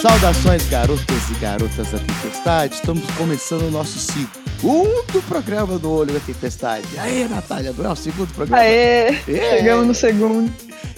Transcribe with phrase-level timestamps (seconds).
[0.00, 2.74] Saudações, garotas e garotas da Tempestade.
[2.76, 6.86] Estamos começando o nosso segundo programa do Olho da Tempestade.
[6.96, 8.62] Aê, Natália, não é o segundo programa?
[8.62, 10.52] Aê, chegamos no segundo.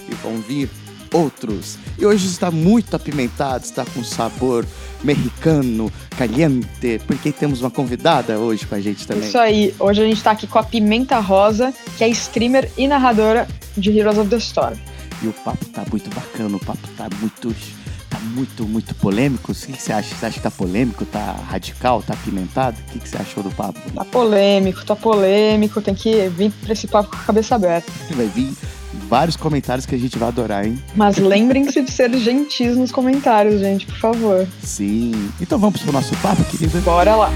[0.07, 0.69] E vão vir
[1.11, 1.79] outros.
[1.97, 4.67] E hoje está muito apimentado, está com sabor
[5.03, 9.27] mexicano, caliente, porque temos uma convidada hoje com a gente também.
[9.27, 12.87] Isso aí, hoje a gente está aqui com a Pimenta Rosa, que é streamer e
[12.87, 14.77] narradora de Heroes of the Storm.
[15.23, 17.49] E o papo tá muito bacana, o papo tá muito
[18.11, 19.53] tá muito, muito polêmico.
[19.53, 20.13] O que você acha?
[20.13, 22.77] Você acha que tá polêmico, tá radical, tá apimentado?
[22.93, 23.79] O que você achou do papo?
[23.95, 27.91] Tá polêmico, tá polêmico, tem que vir pra esse papo com a cabeça aberta.
[28.11, 28.53] Vai vir
[29.07, 30.77] vários comentários que a gente vai adorar, hein?
[30.93, 34.47] Mas lembrem-se de ser gentis nos comentários, gente, por favor.
[34.61, 35.31] Sim.
[35.39, 36.79] Então vamos pro nosso papo, querida?
[36.81, 37.31] Bora lá.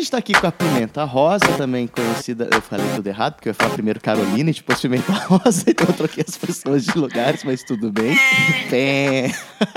[0.00, 2.48] Gente tá aqui com a Pimenta Rosa, também conhecida.
[2.50, 5.86] Eu falei tudo errado, porque eu ia falar primeiro Carolina e depois Pimenta Rosa, então
[5.86, 8.16] eu troquei as pessoas de lugares, mas tudo bem.
[8.70, 9.30] Pé.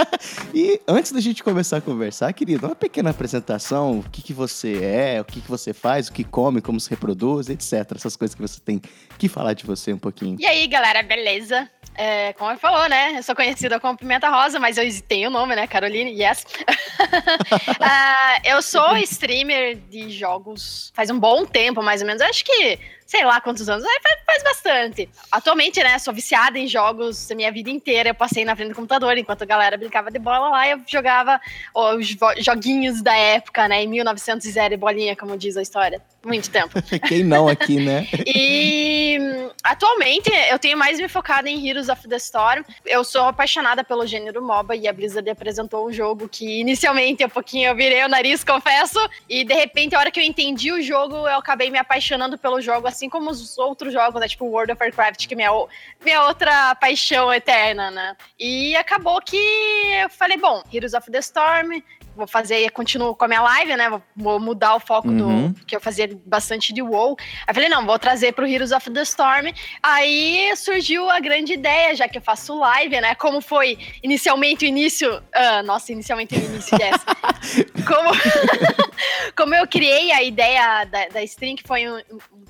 [0.53, 4.81] e antes da gente começar a conversar, querido, uma pequena apresentação: o que, que você
[4.81, 7.91] é, o que, que você faz, o que come, como se reproduz, etc.
[7.95, 8.81] Essas coisas que você tem
[9.17, 10.37] que falar de você um pouquinho.
[10.39, 11.69] E aí, galera, beleza?
[11.95, 13.17] É, como ele falou, né?
[13.17, 15.67] Eu sou conhecida como Pimenta Rosa, mas eu tenho o nome, né?
[15.67, 16.43] Caroline, yes.
[16.43, 22.21] uh, eu sou streamer de jogos faz um bom tempo, mais ou menos.
[22.21, 22.79] Eu acho que
[23.13, 25.07] sei lá quantos anos, faz, faz, bastante.
[25.31, 28.09] Atualmente, né, sou viciada em jogos a minha vida inteira.
[28.09, 31.39] Eu passei na frente do computador enquanto a galera brincava de bola lá, eu jogava
[31.75, 36.01] os joguinhos da época, né, em 1900 e bolinha, como diz a história.
[36.25, 36.81] Muito tempo.
[37.07, 38.07] Quem não aqui, né?
[38.25, 39.17] e
[39.63, 42.63] atualmente eu tenho mais me focado em Heroes of the Storm.
[42.85, 47.29] Eu sou apaixonada pelo gênero MOBA e a Blizzard apresentou um jogo que inicialmente um
[47.29, 48.97] pouquinho eu virei o nariz, confesso,
[49.29, 52.61] e de repente a hora que eu entendi o jogo, eu acabei me apaixonando pelo
[52.61, 54.27] jogo assim assim como os outros jogos, né?
[54.27, 55.49] Tipo World of Warcraft, que é minha,
[56.03, 58.15] minha outra paixão eterna, né?
[58.39, 59.37] E acabou que
[60.01, 61.83] eu falei, bom, Heroes of the Storm,
[62.15, 64.01] vou fazer, continuo com a minha live, né?
[64.15, 65.51] Vou mudar o foco uhum.
[65.51, 67.17] do que eu fazia bastante de WoW.
[67.47, 69.51] Aí falei, não, vou trazer pro Heroes of the Storm.
[69.81, 73.15] Aí surgiu a grande ideia, já que eu faço live, né?
[73.15, 75.17] Como foi inicialmente o início.
[75.17, 77.05] Uh, nossa, inicialmente o início dessa.
[77.87, 78.11] como,
[79.35, 81.83] como eu criei a ideia da, da stream, que foi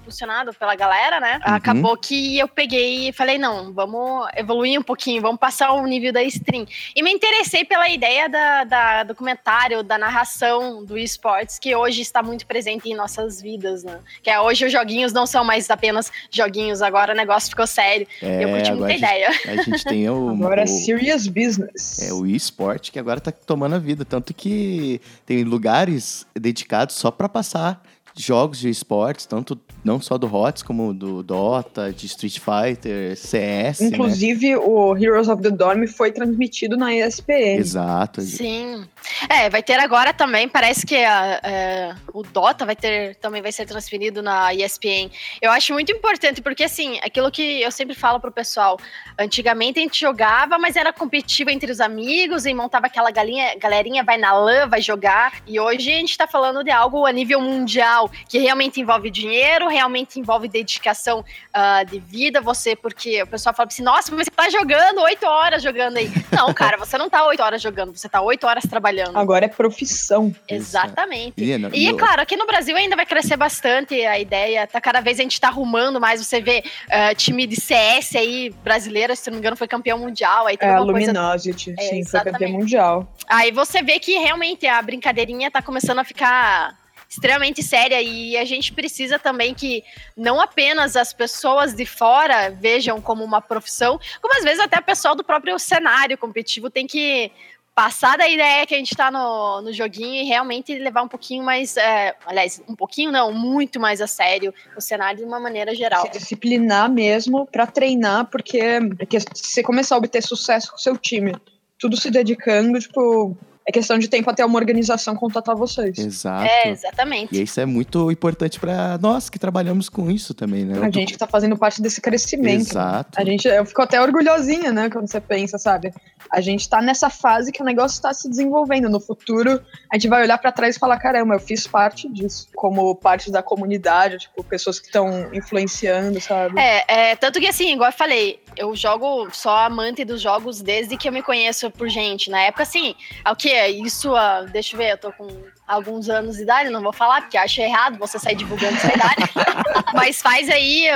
[0.03, 1.39] impulsionado pela galera, né?
[1.45, 1.53] Uhum.
[1.53, 6.11] Acabou que eu peguei e falei, não, vamos evoluir um pouquinho, vamos passar o nível
[6.11, 6.65] da stream.
[6.95, 9.03] E me interessei pela ideia da, da
[9.53, 13.99] documentário da narração do esportes, que hoje está muito presente em nossas vidas, né?
[14.21, 18.07] Que é, hoje os joguinhos não são mais apenas joguinhos, agora o negócio ficou sério.
[18.21, 19.31] É, eu curti muita a ideia.
[19.31, 20.29] Gente, a gente tem o.
[20.29, 21.99] agora é serious business.
[22.01, 24.03] É o esporte que agora está tomando a vida.
[24.03, 27.81] Tanto que tem lugares dedicados só para passar
[28.15, 33.81] jogos de esportes, tanto não só do HOTS, como do Dota, de Street Fighter, CS.
[33.81, 33.87] Né?
[33.87, 34.57] Inclusive, né?
[34.57, 37.57] o Heroes of the Dorm foi transmitido na ESPN.
[37.57, 38.21] Exato.
[38.21, 38.85] Sim.
[39.29, 43.51] É, vai ter agora também, parece que a, é, o Dota vai ter, também vai
[43.51, 45.09] ser transferido na ESPN.
[45.41, 48.79] Eu acho muito importante, porque assim, aquilo que eu sempre falo pro pessoal,
[49.19, 54.03] antigamente a gente jogava, mas era competitivo entre os amigos e montava aquela galinha, galerinha
[54.03, 55.41] vai na LAN, vai jogar.
[55.45, 59.67] E hoje a gente tá falando de algo a nível mundial, que realmente envolve dinheiro,
[59.67, 64.31] realmente envolve dedicação uh, de vida, você, porque o pessoal fala assim, nossa, mas você
[64.31, 66.11] tá jogando oito horas jogando aí.
[66.31, 69.17] Não, cara, você não tá oito horas jogando, você tá oito horas trabalhando.
[69.17, 70.33] Agora é profissão.
[70.47, 71.35] Exatamente.
[71.37, 74.99] E, e é claro, aqui no Brasil ainda vai crescer bastante a ideia, tá cada
[74.99, 79.29] vez a gente tá arrumando mais, você vê uh, time de CS aí, brasileira, se
[79.29, 80.47] não me engano, foi campeão mundial.
[80.47, 81.89] Aí é, a Luminosity, coisa...
[81.89, 83.07] sim, é, foi campeão mundial.
[83.27, 86.77] Aí você vê que realmente a brincadeirinha tá começando a ficar
[87.13, 89.83] extremamente séria e a gente precisa também que
[90.17, 94.83] não apenas as pessoas de fora vejam como uma profissão, como às vezes até o
[94.83, 97.31] pessoal do próprio cenário competitivo tem que
[97.75, 101.43] passar da ideia que a gente está no, no joguinho e realmente levar um pouquinho
[101.43, 105.73] mais, é, aliás, um pouquinho não, muito mais a sério o cenário de uma maneira
[105.73, 106.03] geral.
[106.03, 110.97] Se disciplinar mesmo para treinar, porque, porque você começar a obter sucesso com o seu
[110.97, 111.35] time,
[111.79, 115.97] tudo se dedicando, tipo, é questão de tempo até uma organização contatar vocês.
[115.97, 116.45] Exato.
[116.45, 117.33] É, exatamente.
[117.33, 120.79] E isso é muito importante para nós que trabalhamos com isso também, né?
[120.85, 122.71] A gente que tá fazendo parte desse crescimento.
[122.71, 123.19] Exato.
[123.19, 125.93] A gente, eu fico até orgulhosinha, né, quando você pensa, sabe?
[126.29, 128.89] A gente tá nessa fase que o negócio está se desenvolvendo.
[128.89, 129.61] No futuro,
[129.91, 132.47] a gente vai olhar para trás e falar: caramba, eu fiz parte disso.
[132.55, 136.59] Como parte da comunidade, tipo, pessoas que estão influenciando, sabe?
[136.59, 140.97] É, é, tanto que assim, igual eu falei, eu jogo só amante dos jogos desde
[140.97, 142.29] que eu me conheço por gente.
[142.29, 142.95] Na época, assim,
[143.29, 143.52] o que?
[143.69, 145.27] Isso, uh, deixa eu ver, eu tô com
[145.67, 149.31] alguns anos de idade, não vou falar, porque acho errado você sair divulgando essa idade.
[149.93, 150.87] Mas faz aí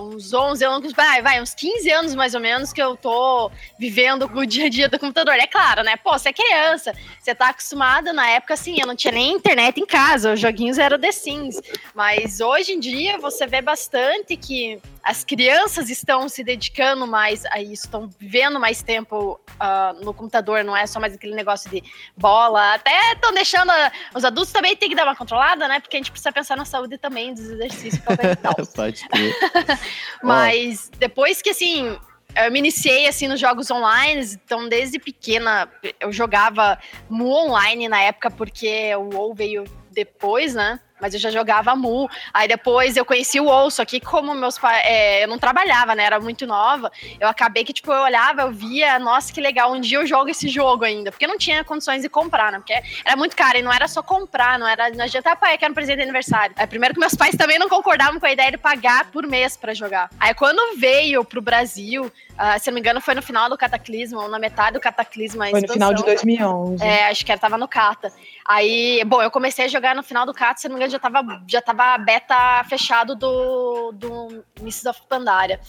[0.00, 4.30] uns 11 anos, vai, vai, uns 15 anos mais ou menos que eu tô vivendo
[4.34, 5.34] o dia a dia do computador.
[5.34, 5.96] É claro, né?
[5.96, 9.80] Pô, você é criança, você tá acostumado, na época, assim, eu não tinha nem internet
[9.80, 11.60] em casa, os joguinhos eram The Sims.
[11.94, 17.62] Mas hoje em dia você vê bastante que as crianças estão se dedicando mais a
[17.62, 21.82] isso, estão vivendo mais tempo uh, no computador, não é só mais aquele negócio de
[22.16, 22.74] bola.
[22.74, 23.70] Até estão deixando.
[23.70, 25.80] A, os adultos também tem que dar uma controlada, né?
[25.80, 28.02] Porque a gente precisa pensar na saúde também dos exercícios
[28.74, 29.34] Pode crer.
[30.22, 31.98] Mas depois que assim.
[32.36, 35.68] Eu me iniciei assim nos jogos online, então desde pequena
[35.98, 36.78] eu jogava
[37.08, 40.78] Mu online na época porque o WoW veio depois, né?
[41.00, 42.08] Mas eu já jogava Mu.
[42.32, 45.94] Aí depois eu conheci o WoW, só que como meus pais, é, eu não trabalhava,
[45.94, 46.90] né, era muito nova,
[47.20, 50.30] eu acabei que, tipo, eu olhava, eu via, nossa, que legal, um dia eu jogo
[50.30, 52.74] esse jogo ainda, porque não tinha condições de comprar, né, porque
[53.04, 55.72] era muito caro, e não era só comprar, não era, não adianta, pai, eu quero
[55.72, 56.54] um presente de aniversário.
[56.56, 59.56] Aí, primeiro que meus pais também não concordavam com a ideia de pagar por mês
[59.56, 60.10] para jogar.
[60.18, 64.20] Aí quando veio pro Brasil, uh, se não me engano, foi no final do Cataclismo,
[64.20, 65.44] ou na metade do Cataclismo.
[65.50, 66.82] Foi no final de 2011.
[66.82, 68.12] É, acho que era, tava no Cata.
[68.46, 70.98] Aí, bom, eu comecei a jogar no final do Cata, se não me engano, já
[70.98, 74.88] tava, já tava beta fechado do, do Mrs.
[74.88, 75.60] of Pandaria.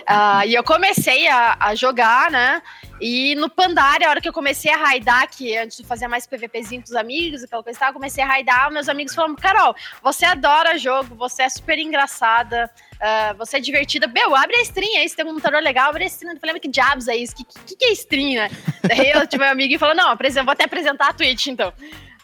[0.00, 2.62] Uh, e eu comecei a, a, jogar, né?
[3.00, 6.26] E no Pandaria, a hora que eu comecei a raidar, que antes de fazer mais
[6.26, 9.74] PVPzinho com os amigos, aquela coisa e tal, comecei a raidar, meus amigos falaram, Carol,
[10.02, 14.06] você adora jogo, você é super engraçada, uh, você é divertida.
[14.06, 16.34] Meu, abre a stream aí, se tem um computador legal, abre a stream.
[16.34, 17.36] Eu falei, mas que diabos é isso?
[17.36, 18.50] Que, que, que, é stream, né?
[18.82, 21.72] Daí eu tive meu amigo e falou, não, vou até apresentar a Twitch, então.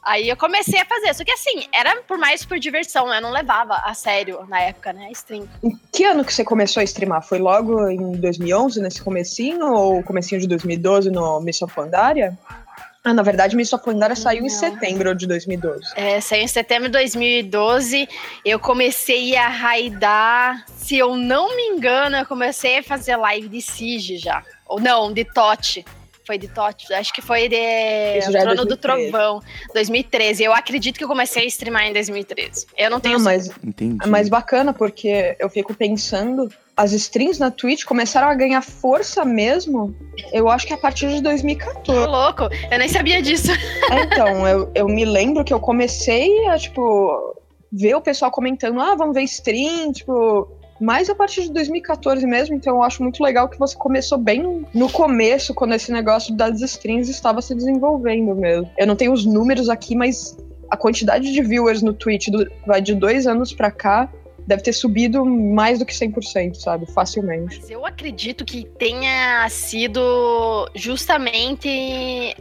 [0.04, 1.14] Aí eu comecei a fazer.
[1.14, 3.18] Só que assim, era por mais por diversão, né?
[3.18, 5.10] Eu não levava a sério na época, né?
[5.12, 5.48] Stream.
[5.62, 7.26] Em que ano que você começou a streamar?
[7.26, 9.72] Foi logo em 2011, nesse comecinho?
[9.72, 12.36] Ou comecinho de 2012 no Miss of Pandaria?
[13.02, 14.46] Ah, na verdade, Miss of Pandaria saiu não.
[14.46, 15.92] em setembro de 2012.
[15.94, 18.08] É, saiu em setembro de 2012.
[18.42, 23.60] Eu comecei a raidar, se eu não me engano, eu comecei a fazer live de
[23.60, 24.42] Siege já.
[24.66, 25.84] Ou não, de Tote.
[26.26, 29.40] Foi de Tote, acho que foi de é Trono do Trovão,
[29.74, 30.42] 2013.
[30.42, 32.66] Eu acredito que eu comecei a streamar em 2013.
[32.78, 33.18] Eu não tenho.
[33.18, 33.98] Não, mas Entendi.
[34.02, 39.24] é mais bacana porque eu fico pensando, as streams na Twitch começaram a ganhar força
[39.24, 39.94] mesmo.
[40.32, 41.82] Eu acho que a partir de 2014.
[41.84, 43.52] Tô louco, eu nem sabia disso.
[43.90, 47.36] É, então, eu, eu me lembro que eu comecei a, tipo,
[47.70, 50.48] ver o pessoal comentando, ah, vamos ver stream, tipo,
[50.80, 54.66] mais a partir de 2014 mesmo, então eu acho muito legal que você começou bem
[54.74, 58.70] no começo, quando esse negócio das strings estava se desenvolvendo mesmo.
[58.76, 60.36] Eu não tenho os números aqui, mas
[60.70, 64.10] a quantidade de viewers no Twitch do, vai de dois anos pra cá
[64.46, 66.90] deve ter subido mais do que 100%, sabe?
[66.92, 67.60] Facilmente.
[67.60, 72.36] Mas eu acredito que tenha sido justamente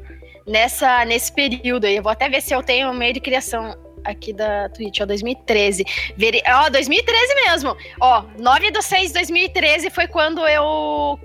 [0.45, 1.95] nessa, nesse período aí.
[1.95, 5.85] Eu vou até ver se eu tenho meio de criação aqui da Twitch, ó, 2013.
[6.17, 6.41] Veri...
[6.47, 7.77] Ó, 2013 mesmo.
[7.99, 11.19] Ó, 9 de 6 de 2013 foi quando eu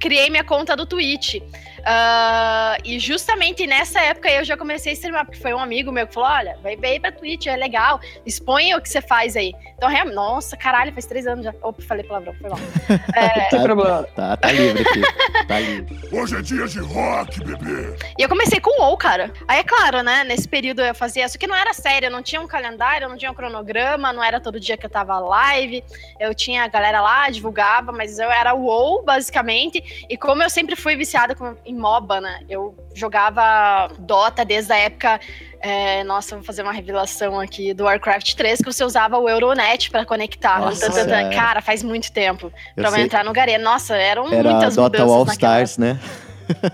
[0.00, 1.36] criei minha conta do Twitch.
[1.84, 6.06] Uh, e justamente nessa época eu já comecei a streamar, porque foi um amigo meu
[6.06, 9.52] que falou: olha, vai aí pra Twitch, é legal, expõe o que você faz aí.
[9.76, 11.54] Então, realmente, nossa, caralho, faz três anos já.
[11.62, 12.58] Opa, falei palavrão, foi mal.
[13.14, 13.48] É...
[13.50, 14.02] tá, problema.
[14.14, 15.02] Tá, tá livre aqui.
[15.46, 16.00] Tá livre.
[16.12, 17.96] Hoje é dia de rock, bebê.
[18.18, 19.32] E eu comecei com o WoW, cara.
[19.46, 20.24] Aí é claro, né?
[20.24, 23.16] Nesse período eu fazia isso que não era sério, eu não tinha um calendário, não
[23.16, 25.84] tinha um cronograma, não era todo dia que eu tava live.
[26.18, 30.06] Eu tinha a galera lá, divulgava, mas eu era o WoW, basicamente.
[30.08, 32.40] E como eu sempre fui viciada com, em MOBA, né?
[32.48, 35.20] Eu jogava Dota desde a época.
[35.60, 39.90] É, nossa, vou fazer uma revelação aqui do Warcraft 3 que você usava o Euronet
[39.90, 40.60] para conectar.
[40.60, 41.30] Nossa, é.
[41.30, 43.64] Cara, faz muito tempo para entrar no Garena.
[43.64, 45.98] Nossa, eram Era muitas Dota All Stars, né?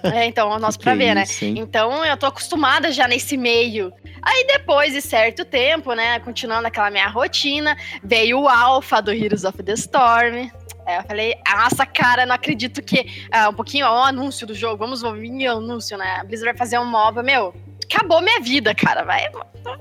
[0.02, 1.24] É, então, nossa, pra ver, né?
[1.42, 3.92] Então, eu tô acostumada já nesse meio.
[4.22, 9.44] Aí, depois de certo tempo, né, continuando aquela minha rotina, veio o Alpha do Heroes
[9.44, 10.50] of the Storm.
[10.90, 13.06] É, eu falei, nossa, cara, não acredito que.
[13.30, 16.18] Ah, um pouquinho, ó, o anúncio do jogo, vamos ouvir o anúncio, né?
[16.20, 17.54] A Blizzard vai fazer um MOBA, meu.
[17.92, 19.04] Acabou minha vida, cara.
[19.04, 19.28] Vai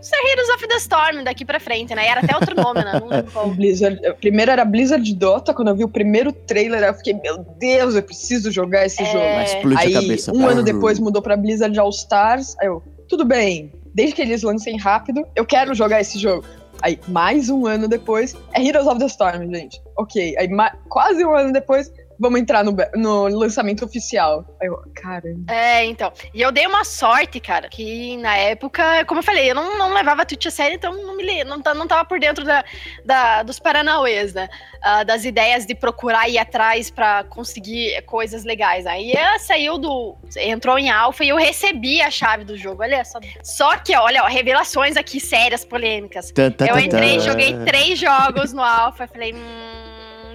[0.02, 2.06] ser Heroes of the Storm daqui pra frente, né?
[2.06, 3.00] E era até outro nome, né?
[3.00, 4.00] Não lembro Blizzard.
[4.20, 8.04] Primeiro era Blizzard Dota, quando eu vi o primeiro trailer, eu fiquei, meu Deus, eu
[8.04, 9.06] preciso jogar esse é...
[9.06, 9.26] jogo.
[9.66, 12.56] Mas aí, cabeça, um ano depois mudou pra Blizzard All Stars.
[12.60, 16.46] Aí eu, tudo bem, desde que eles lancem rápido, eu quero jogar esse jogo.
[16.82, 19.82] Aí, mais um ano depois, é Heroes of the Storm, gente.
[19.98, 20.36] Ok.
[20.38, 20.48] Aí,
[20.88, 24.46] quase um ano depois, vamos entrar no, no lançamento oficial.
[24.62, 25.52] Aí eu, caramba.
[25.52, 26.12] É, então.
[26.34, 29.94] E eu dei uma sorte, cara, que na época, como eu falei, eu não, não
[29.94, 32.64] levava Twitch a sério, então não me não, não tava por dentro da,
[33.06, 34.50] da dos Paranauês, né?
[34.78, 38.86] Uh, das ideias de procurar ir atrás para conseguir coisas legais.
[38.86, 40.18] Aí ela saiu do.
[40.38, 42.82] entrou em alfa e eu recebi a chave do jogo.
[42.82, 43.20] Olha só.
[43.44, 46.34] Só que, olha, ó, revelações aqui sérias, polêmicas.
[46.36, 49.34] eu entrei, joguei três jogos no alfa e falei.
[49.34, 49.79] Hum,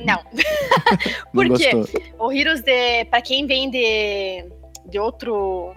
[0.04, 0.23] não.
[1.32, 1.70] Porque
[2.18, 3.04] o Heroes de.
[3.06, 4.44] Pra quem vem de,
[4.87, 5.75] de outro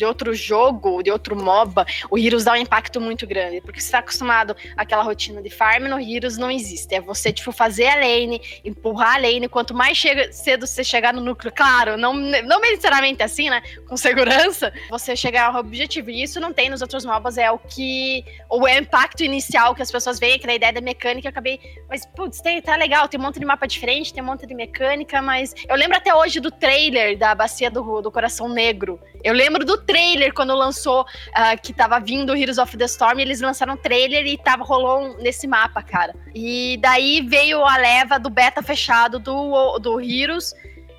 [0.00, 3.60] de outro jogo, de outro MOBA, o Heroes dá um impacto muito grande.
[3.60, 6.94] Porque você tá acostumado àquela rotina de farm, no Heroes não existe.
[6.94, 9.46] É você, tipo, fazer a lane, empurrar a lane.
[9.46, 13.62] Quanto mais chega, cedo você chegar no núcleo, claro, não, não necessariamente assim, né?
[13.86, 16.08] Com segurança, você chegar ao objetivo.
[16.08, 18.24] E isso não tem nos outros MOBAs, é o que.
[18.48, 21.60] O impacto inicial que as pessoas veem, aquela ideia da mecânica, eu acabei.
[21.90, 24.54] Mas, putz, tem, tá legal, tem um monte de mapa diferente, tem um monte de
[24.54, 25.54] mecânica, mas.
[25.68, 28.98] Eu lembro até hoje do trailer da Bacia do, do Coração Negro.
[29.22, 33.40] Eu lembro do trailer quando lançou uh, que tava vindo Heroes of the Storm, eles
[33.40, 36.14] lançaram um trailer e tava rolou um, nesse mapa, cara.
[36.34, 40.54] E daí veio a leva do beta fechado do, do Heroes.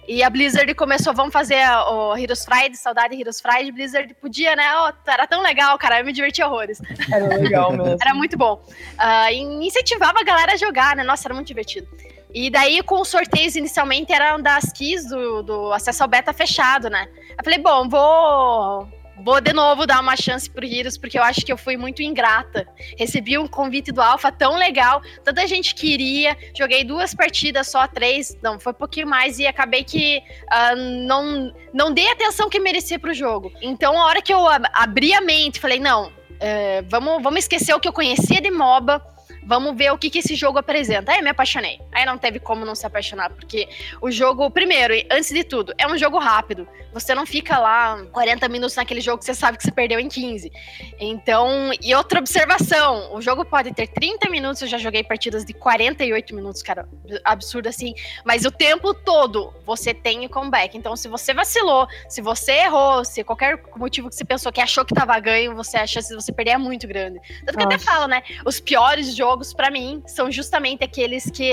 [0.07, 3.71] E a Blizzard começou, vamos fazer o Heroes Friday, saudade de Heroes Friday.
[3.71, 4.63] Blizzard podia, né?
[4.81, 6.81] Oh, era tão legal, cara, eu me diverti horrores.
[7.13, 7.97] Era legal mesmo.
[8.01, 8.61] era muito bom.
[8.99, 9.31] Uh,
[9.61, 11.03] incentivava a galera a jogar, né?
[11.03, 11.87] Nossa, era muito divertido.
[12.33, 16.89] E daí, com os sorteios inicialmente, eram das keys do, do acesso ao beta fechado,
[16.89, 17.07] né?
[17.37, 19.01] Eu falei, bom, vou.
[19.23, 22.01] Vou de novo dar uma chance pro Heroes, porque eu acho que eu fui muito
[22.01, 22.65] ingrata.
[22.97, 26.35] Recebi um convite do Alpha tão legal, tanta gente queria.
[26.57, 31.53] Joguei duas partidas, só três, não, foi um pouquinho mais, e acabei que uh, não,
[31.71, 33.51] não dei a atenção que merecia pro jogo.
[33.61, 37.79] Então, a hora que eu abri a mente, falei, não, uh, vamos, vamos esquecer o
[37.79, 39.05] que eu conhecia de MOBA
[39.43, 41.11] Vamos ver o que, que esse jogo apresenta.
[41.11, 41.79] Aí me apaixonei.
[41.91, 43.67] Aí não teve como não se apaixonar, porque
[44.01, 46.67] o jogo, primeiro, antes de tudo, é um jogo rápido.
[46.93, 50.09] Você não fica lá 40 minutos naquele jogo que você sabe que você perdeu em
[50.09, 50.51] 15.
[50.99, 55.53] Então, e outra observação: o jogo pode ter 30 minutos, eu já joguei partidas de
[55.53, 56.87] 48 minutos, cara,
[57.23, 57.93] absurdo assim.
[58.25, 60.77] Mas o tempo todo você tem o comeback.
[60.77, 64.83] Então, se você vacilou, se você errou, se qualquer motivo que você pensou que achou
[64.85, 67.19] que tava ganho, você a chance de você perder é muito grande.
[67.45, 67.75] Tanto que Nossa.
[67.75, 68.21] até falo, né?
[68.45, 71.51] Os piores jogos jogos, para mim, são justamente aqueles que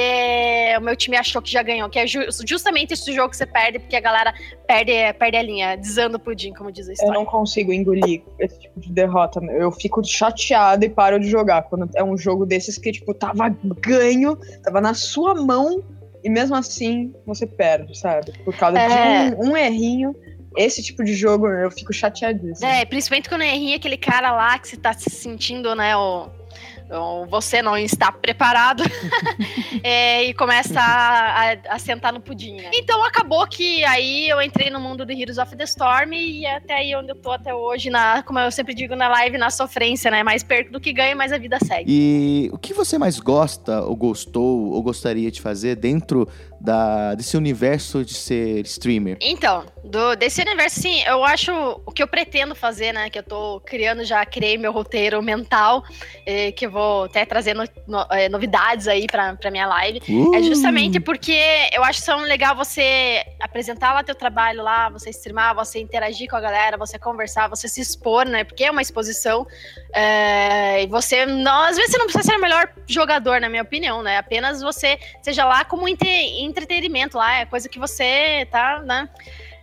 [0.76, 1.88] o meu time achou que já ganhou.
[1.88, 4.34] Que é ju justamente esse jogo que você perde, porque a galera
[4.66, 7.10] perde, perde a linha, desanda o pudim, como diz a história.
[7.10, 9.40] Eu não consigo engolir esse tipo de derrota.
[9.44, 11.62] Eu fico chateada e paro de jogar.
[11.62, 13.48] Quando é um jogo desses que, tipo, tava
[13.80, 15.82] ganho, tava na sua mão,
[16.24, 18.32] e mesmo assim você perde, sabe?
[18.44, 19.30] Por causa é...
[19.30, 20.14] de um, um errinho
[20.56, 22.66] esse tipo de jogo eu fico chateadíssimo.
[22.66, 26.28] É, principalmente quando errinha aquele cara lá que você tá se sentindo, né, o,
[26.88, 28.82] então, você não está preparado
[29.84, 32.54] é, e começa a, a, a, sentar no pudim.
[32.54, 32.70] Né?
[32.72, 36.78] Então acabou que aí eu entrei no mundo de Heroes of the Storm e até
[36.78, 40.10] aí onde eu tô até hoje, na, como eu sempre digo na live, na sofrência,
[40.10, 40.22] né?
[40.22, 41.84] Mais perto do que ganho, mais a vida segue.
[41.86, 46.26] E o que você mais gosta, ou gostou, ou gostaria de fazer dentro
[46.60, 49.16] da, desse universo de ser streamer?
[49.20, 51.52] Então, do, desse universo, sim, eu acho
[51.86, 53.08] o que eu pretendo fazer, né?
[53.08, 55.84] Que eu tô criando, já criei meu roteiro mental,
[56.26, 60.00] eh, que eu vou até trazer no, no, eh, novidades aí pra, pra minha live.
[60.08, 60.34] Uh.
[60.34, 61.38] É justamente porque
[61.72, 66.36] eu acho tão legal você apresentar lá teu trabalho lá, você streamar, você interagir com
[66.36, 68.44] a galera, você conversar, você se expor, né?
[68.44, 69.46] Porque é uma exposição.
[69.94, 73.62] É, e você, não, às vezes você não precisa ser o melhor jogador, na minha
[73.62, 74.18] opinião, né?
[74.18, 76.08] Apenas você seja lá como inter,
[76.48, 79.08] entretenimento lá, é coisa que você tá, né?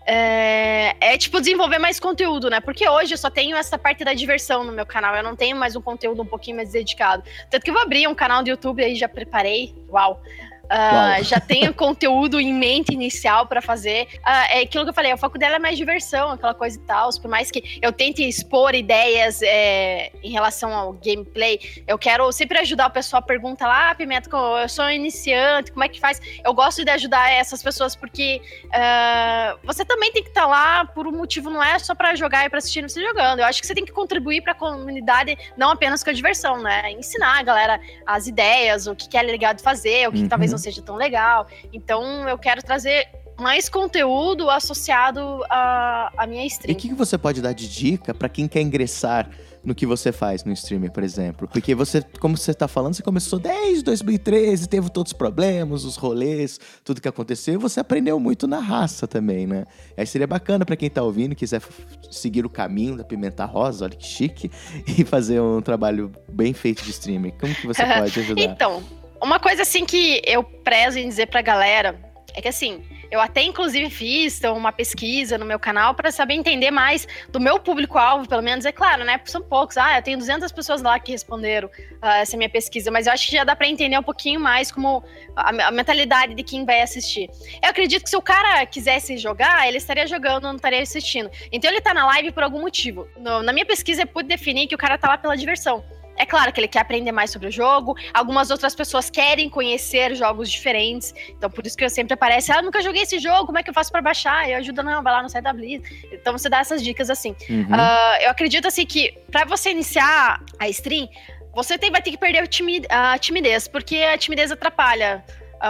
[0.08, 2.60] É, é, tipo desenvolver mais conteúdo, né?
[2.60, 5.15] Porque hoje eu só tenho essa parte da diversão no meu canal.
[5.15, 7.24] Eu não tenho mais um conteúdo um pouquinho mais dedicado.
[7.50, 9.74] Tanto que eu vou abrir um canal do YouTube aí, já preparei.
[9.89, 10.22] Uau!
[10.65, 14.07] Uh, já tenho conteúdo em mente inicial para fazer.
[14.17, 16.81] Uh, é aquilo que eu falei, o foco dela é mais diversão, aquela coisa e
[16.81, 17.10] tal.
[17.22, 22.57] Por mais que eu tente expor ideias é, em relação ao gameplay, eu quero sempre
[22.60, 23.22] ajudar o pessoal.
[23.22, 24.29] Pergunta lá, ah, Pimenta,
[24.62, 26.19] eu sou iniciante, como é que faz?
[26.43, 30.86] Eu gosto de ajudar essas pessoas porque uh, você também tem que estar tá lá
[30.86, 33.39] por um motivo, não é só para jogar e para assistir você jogando.
[33.39, 36.62] Eu acho que você tem que contribuir para a comunidade, não apenas com a diversão,
[36.62, 36.91] né?
[36.91, 40.27] Ensinar a galera as ideias, o que é legal de fazer, o que uhum.
[40.27, 41.47] talvez não seja tão legal.
[41.71, 43.07] Então eu quero trazer
[43.38, 46.71] mais conteúdo associado à, à minha stream.
[46.71, 49.29] E o que, que você pode dar de dica para quem quer ingressar
[49.63, 51.47] no que você faz no streamer, por exemplo?
[51.47, 55.97] Porque você, como você tá falando, você começou desde 2013, teve todos os problemas, os
[55.97, 59.65] rolês, tudo que aconteceu, você aprendeu muito na raça também, né?
[59.97, 61.62] Aí seria bacana para quem tá ouvindo, quiser
[62.09, 64.50] seguir o caminho da Pimenta Rosa, olha que chique,
[64.88, 67.33] e fazer um trabalho bem feito de streamer.
[67.39, 68.41] Como que você pode ajudar?
[68.41, 68.81] então,
[69.22, 72.00] uma coisa assim que eu prezo em dizer pra galera
[72.34, 76.34] É que assim, eu até inclusive fiz então, uma pesquisa no meu canal para saber
[76.34, 79.19] entender mais do meu público-alvo, pelo menos, é claro, né?
[79.25, 79.77] São poucos.
[79.77, 83.27] Ah, eu tenho 200 pessoas lá que responderam uh, essa minha pesquisa, mas eu acho
[83.27, 85.03] que já dá para entender um pouquinho mais como
[85.36, 87.29] a, a, mentalidade de quem vai assistir.
[87.63, 91.29] Eu acredito que se o cara quisesse jogar, ele estaria jogando, não estaria assistindo.
[91.51, 93.07] Então ele tá na live por algum motivo.
[93.17, 95.84] No, na minha pesquisa, eu pude definir que o cara tá lá pela diversão.
[96.17, 97.95] É claro que ele quer aprender mais sobre o jogo.
[98.13, 101.13] Algumas outras pessoas querem conhecer jogos diferentes.
[101.29, 103.69] Então, por isso que eu sempre aparece, ah, nunca joguei esse jogo, como é que
[103.69, 104.50] eu faço para baixar?
[104.50, 105.84] Eu ajudo, não, vai lá no site da Blizz.
[106.12, 107.36] Então, você dá essas dicas assim.
[107.50, 107.63] Uhum.
[107.63, 111.10] Uh, eu acredito, assim, que para você iniciar a stream,
[111.53, 112.43] você tem, vai ter que perder
[112.89, 115.24] a timidez, porque a timidez atrapalha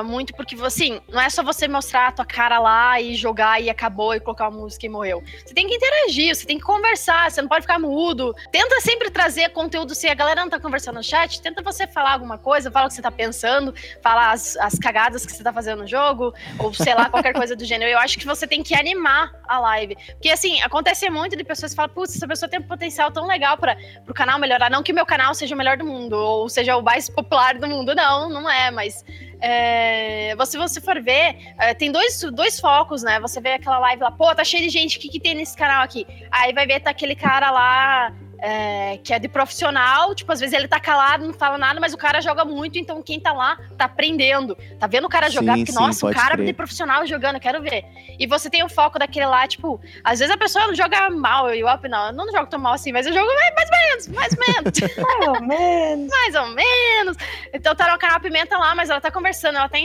[0.03, 3.69] muito porque, assim, não é só você mostrar a tua cara lá e jogar e
[3.69, 5.23] acabou e colocar uma música e morreu.
[5.45, 8.33] Você tem que interagir, você tem que conversar, você não pode ficar mudo.
[8.51, 12.13] Tenta sempre trazer conteúdo, se a galera não tá conversando no chat, tenta você falar
[12.13, 15.53] alguma coisa, fala o que você tá pensando, fala as, as cagadas que você tá
[15.53, 17.91] fazendo no jogo, ou sei lá, qualquer coisa do gênero.
[17.91, 19.95] Eu acho que você tem que animar a live.
[20.13, 23.25] Porque, assim, acontece muito de pessoas que falam, putz, essa pessoa tem um potencial tão
[23.25, 24.69] legal para pro canal melhorar.
[24.69, 27.57] Não que o meu canal seja o melhor do mundo, ou seja o mais popular
[27.57, 29.03] do mundo, não, não é, mas
[29.41, 33.19] é, se você for ver, é, tem dois, dois focos, né?
[33.19, 35.55] Você vê aquela live lá, pô, tá cheio de gente, o que, que tem nesse
[35.55, 36.05] canal aqui?
[36.31, 40.53] Aí vai ver, tá aquele cara lá é, que é de profissional, tipo, às vezes
[40.53, 43.57] ele tá calado, não fala nada, mas o cara joga muito, então quem tá lá
[43.77, 44.55] tá aprendendo.
[44.79, 46.45] Tá vendo o cara jogar, sim, porque, sim, nossa, o cara crer.
[46.47, 47.85] de profissional jogando, quero ver.
[48.19, 51.53] E você tem o foco daquele lá, tipo, às vezes a pessoa não joga mal,
[51.53, 54.07] eu up, não, eu não jogo tão mal assim, mas eu jogo mais ou menos,
[54.07, 54.79] mais ou menos.
[54.97, 56.09] mais ou menos.
[56.09, 57.17] mais ou menos.
[57.53, 59.77] Então tá no canal Pimenta lá, mas ela tá conversando, ela tá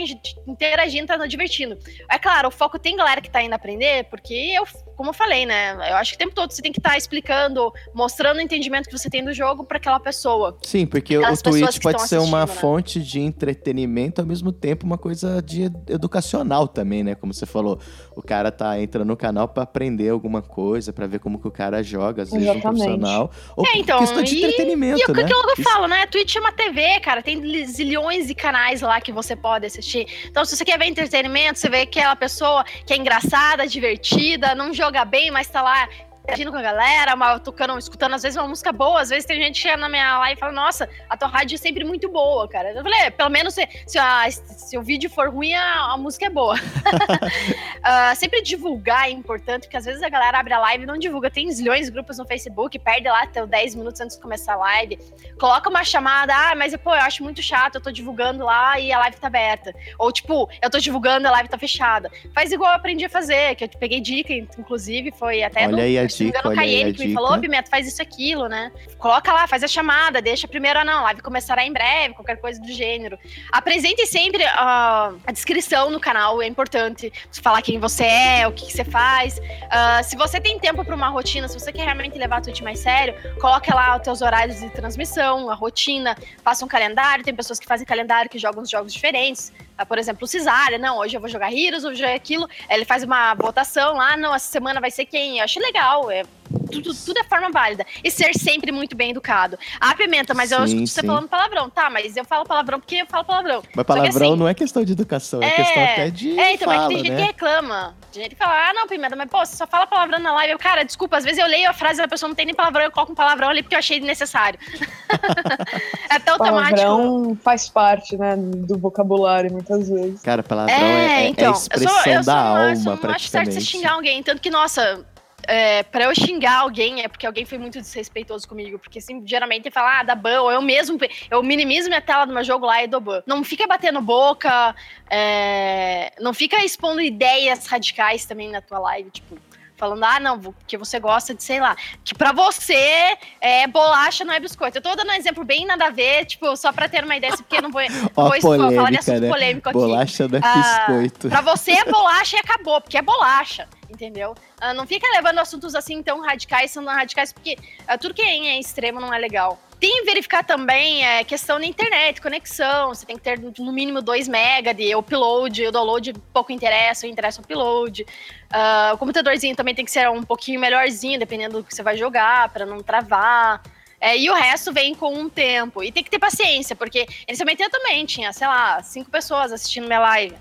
[0.47, 1.77] interagindo, tá divertindo.
[2.09, 4.65] É claro, o foco tem galera que tá indo aprender, porque eu
[5.01, 5.73] como eu falei, né?
[5.89, 8.87] Eu acho que o tempo todo você tem que estar tá explicando, mostrando o entendimento
[8.87, 10.55] que você tem do jogo para aquela pessoa.
[10.61, 12.47] Sim, porque o Twitch pode ser uma né?
[12.47, 17.15] fonte de entretenimento, ao mesmo tempo uma coisa de educacional também, né?
[17.15, 17.79] Como você falou,
[18.15, 21.51] o cara tá entrando no canal para aprender alguma coisa, para ver como que o
[21.51, 22.67] cara joga, às vezes Exatamente.
[22.67, 23.31] um profissional.
[23.57, 25.23] Ou é, então, questão de e, entretenimento, e né?
[25.23, 26.05] aquilo que eu falo, né?
[26.05, 27.23] Twitch é uma TV, cara.
[27.23, 30.05] Tem zilhões de canais lá que você pode assistir.
[30.27, 34.71] Então, se você quer ver entretenimento, você vê aquela pessoa que é engraçada, divertida, não
[34.71, 35.87] joga bem, mas tá lá
[36.23, 39.41] interagindo com a galera, uma, tocando, escutando às vezes uma música boa, às vezes tem
[39.41, 42.09] gente que chega na minha live e fala, nossa, a tua rádio é sempre muito
[42.09, 42.71] boa, cara.
[42.71, 45.97] Eu falei, é, pelo menos se, se, a, se, o vídeo for ruim, a, a
[45.97, 46.55] música é boa.
[46.55, 50.97] uh, sempre divulgar é importante, porque às vezes a galera abre a live e não
[50.97, 51.29] divulga.
[51.29, 54.57] Tem zilhões de grupos no Facebook, perde lá até 10 minutos antes de começar a
[54.57, 54.99] live.
[55.39, 58.91] Coloca uma chamada, ah, mas pô, eu acho muito chato, eu tô divulgando lá e
[58.91, 59.73] a live tá aberta.
[59.97, 62.11] Ou tipo, eu tô divulgando, a live tá fechada.
[62.33, 65.81] Faz igual eu aprendi a fazer, que eu peguei dica, inclusive, foi até Olha no,
[65.81, 68.71] aí a dica, olha Cayenne, que me falou, Pimenta, faz isso aquilo, né?
[68.97, 72.37] Coloca lá, faz a chamada, deixa primeiro, ah, não, a live começará em breve, qualquer
[72.37, 73.17] coisa do gênero.
[73.51, 77.11] Apresente sempre uh, a descrição no canal, é importante.
[77.41, 79.37] Falar quem você é, o que, que você faz.
[79.37, 82.61] Uh, se você tem tempo para uma rotina, se você quer realmente levar a Twitch
[82.61, 87.23] mais sério, coloque lá os teus horários de transmissão, a rotina, faça um calendário.
[87.23, 89.51] Tem pessoas que fazem calendário que jogam os jogos diferentes.
[89.81, 92.47] Uh, por exemplo, o Cesária, não, hoje eu vou jogar Heroes, hoje é aquilo.
[92.69, 95.39] Ele faz uma votação lá, não, essa semana vai ser quem?
[95.39, 96.23] Eu acho legal, é
[96.71, 97.85] tudo, tudo é forma válida.
[98.03, 99.57] E ser sempre muito bem educado.
[99.79, 101.69] Ah, Pimenta, mas sim, eu escuto você falando palavrão.
[101.69, 103.63] Tá, mas eu falo palavrão porque eu falo palavrão.
[103.75, 106.39] Mas palavrão que, assim, não é questão de educação, é, é questão até de.
[106.39, 107.17] É, então, fala, mas tem gente né?
[107.17, 107.95] que reclama.
[108.11, 110.53] Tem gente que fala, ah, não, Pimenta, mas pô, você só fala palavrão na live.
[110.53, 112.55] Eu, cara, desculpa, às vezes eu leio a frase e a pessoa não tem nem
[112.55, 114.59] palavrão, eu coloco um palavrão ali porque eu achei necessário.
[116.09, 117.43] é tão palavrão automático.
[117.43, 120.21] faz parte, né, do vocabulário muitas vezes.
[120.21, 123.03] Cara, palavrão é, é, então, é a expressão eu sou, eu da alma, praticamente.
[123.05, 125.05] Não acho certo você xingar alguém, tanto que, nossa,
[125.47, 128.77] é, para eu xingar alguém é porque alguém foi muito desrespeitoso comigo.
[128.79, 130.97] Porque assim, geralmente fala, ah, dá ban, ou eu mesmo,
[131.29, 133.23] eu minimizo minha tela do meu jogo lá e dou ban.
[133.25, 134.75] Não fica batendo boca,
[135.09, 139.37] é, não fica expondo ideias radicais também na tua live, tipo
[139.81, 144.31] falando, ah, não, que você gosta de, sei lá, que para você é bolacha não
[144.31, 144.77] é biscoito.
[144.77, 147.35] Eu tô dando um exemplo bem nada a ver, tipo, só pra ter uma ideia,
[147.35, 147.81] porque eu não vou,
[148.15, 149.29] Ó, vou polêmica, falar de assunto né?
[149.29, 149.77] polêmico aqui.
[149.79, 151.29] Bolacha não é ah, biscoito.
[151.29, 154.33] pra você é bolacha e acabou, porque é bolacha entendeu?
[154.61, 158.57] Uh, não fica levando assuntos assim tão radicais, são radicais, porque uh, tudo que é
[158.57, 159.59] extremo não é legal.
[159.81, 162.89] Tem que verificar também é, questão da internet, conexão.
[162.89, 165.65] Você tem que ter no mínimo 2 mega de upload.
[165.65, 168.03] O download pouco interessa, interessa o upload.
[168.03, 171.97] Uh, o computadorzinho também tem que ser um pouquinho melhorzinho, dependendo do que você vai
[171.97, 173.63] jogar, para não travar.
[173.99, 175.81] É, e o resto vem com um tempo.
[175.81, 179.87] E tem que ter paciência, porque inicialmente eu também tinha, sei lá, cinco pessoas assistindo
[179.87, 180.35] minha live.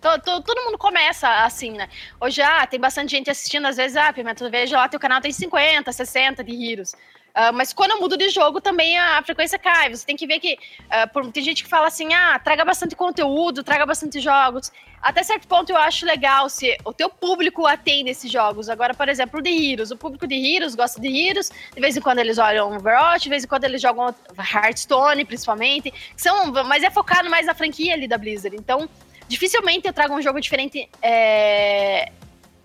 [0.00, 1.88] Todo, todo, mundo começa assim, né?
[2.20, 5.30] Hoje, ah, tem bastante gente assistindo, às vezes, ah, Pimenta, vejo lá, teu canal tem
[5.30, 6.96] 50, 60 de Heroes.
[7.30, 9.94] Uh, mas quando eu mudo de jogo, também a frequência cai.
[9.94, 10.54] Você tem que ver que.
[10.54, 14.72] Uh, por, tem gente que fala assim: ah, traga bastante conteúdo, traga bastante jogos.
[15.02, 18.68] Até certo ponto eu acho legal se o teu público atende esses jogos.
[18.68, 19.90] Agora, por exemplo, o de Heroes.
[19.90, 21.50] O público de Heroes gosta de Heroes.
[21.74, 25.92] De vez em quando eles olham Overwatch, de vez em quando eles jogam Hearthstone, principalmente.
[26.16, 28.54] São, mas é focado mais na franquia ali da Blizzard.
[28.54, 28.88] Então,
[29.26, 30.86] dificilmente eu trago um jogo diferente.
[31.00, 32.12] É,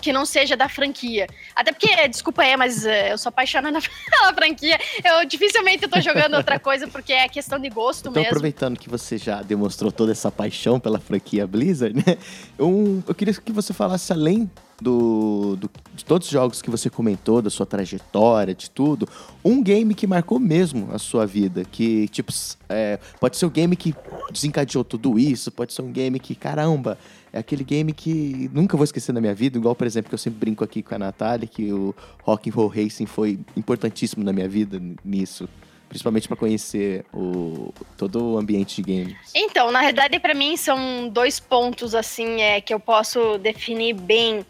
[0.02, 1.28] que não seja da franquia.
[1.56, 3.80] Até porque, desculpa aí, mas uh, eu sou apaixonada
[4.10, 4.80] pela franquia.
[5.04, 8.28] Eu dificilmente tô jogando outra coisa porque é questão de gosto então, mesmo.
[8.28, 12.18] aproveitando que você já demonstrou toda essa paixão pela franquia Blizzard, né?
[12.58, 14.50] Eu, eu queria que você falasse além
[14.82, 19.08] do, do, de todos os jogos que você comentou, da sua trajetória, de tudo,
[19.44, 22.32] um game que marcou mesmo a sua vida, que, tipo,
[22.68, 23.96] é, pode ser o um game que
[24.32, 26.98] desencadeou tudo isso, pode ser um game que, caramba,
[27.36, 30.20] é aquele game que nunca vou esquecer na minha vida, igual, por exemplo, que eu
[30.20, 31.94] sempre brinco aqui com a Natália, que o
[32.24, 35.48] Rock and Roll Racing foi importantíssimo na minha vida nisso
[35.88, 39.16] principalmente para conhecer o, todo o ambiente de games?
[39.34, 44.46] Então, na verdade, para mim são dois pontos assim é, que eu posso definir bem.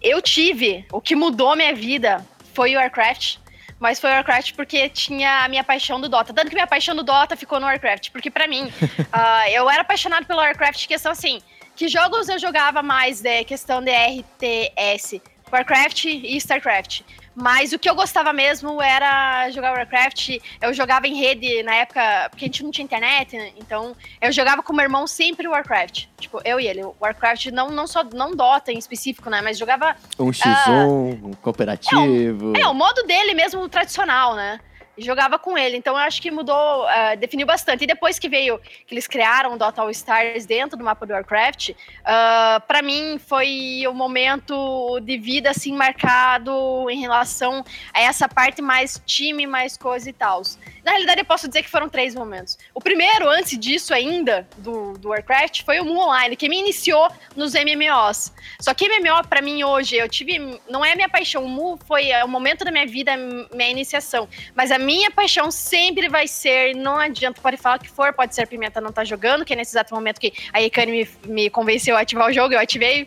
[0.00, 3.38] Eu tive, o que mudou minha vida foi o Warcraft.
[3.80, 6.32] Mas foi o Warcraft porque tinha a minha paixão do Dota.
[6.32, 8.10] Tanto que minha paixão do Dota ficou no Warcraft.
[8.10, 11.40] Porque para mim, uh, eu era apaixonado pelo Warcraft, questão assim,
[11.74, 15.20] que jogos eu jogava mais, de questão de RTS?
[15.52, 17.02] Warcraft e StarCraft.
[17.34, 20.38] Mas o que eu gostava mesmo era jogar Warcraft.
[20.60, 23.52] Eu jogava em rede na época, porque a gente não tinha internet, né?
[23.56, 26.06] então eu jogava com meu irmão sempre Warcraft.
[26.18, 26.82] Tipo, eu e ele.
[27.00, 29.40] Warcraft não, não só não Dota em específico, né?
[29.42, 29.96] Mas jogava.
[30.18, 32.56] Um X1, uh, um cooperativo.
[32.56, 34.60] É, o, é, o modo dele mesmo tradicional, né?
[34.98, 35.76] Jogava com ele.
[35.76, 37.84] Então eu acho que mudou, uh, definiu bastante.
[37.84, 41.12] E depois que veio, que eles criaram o Dota All Stars dentro do mapa do
[41.12, 48.00] Warcraft, uh, ah, para mim foi um momento de vida assim marcado em relação a
[48.00, 50.42] essa parte mais time, mais coisa e tal.
[50.84, 52.58] Na realidade, eu posso dizer que foram três momentos.
[52.74, 57.08] O primeiro, antes disso ainda, do, do Warcraft, foi o Mu Online, que me iniciou
[57.34, 58.32] nos MMOs.
[58.60, 60.60] Só que MMO, para mim, hoje, eu tive.
[60.68, 61.44] Não é minha paixão.
[61.44, 64.28] O Mu foi o momento da minha vida, minha iniciação.
[64.54, 66.74] Mas a minha paixão sempre vai ser.
[66.74, 69.72] Não adianta, pode falar que for, pode ser Pimenta não tá jogando, que é nesse
[69.72, 73.06] exato momento que a Ikane me, me convenceu a ativar o jogo, eu ativei.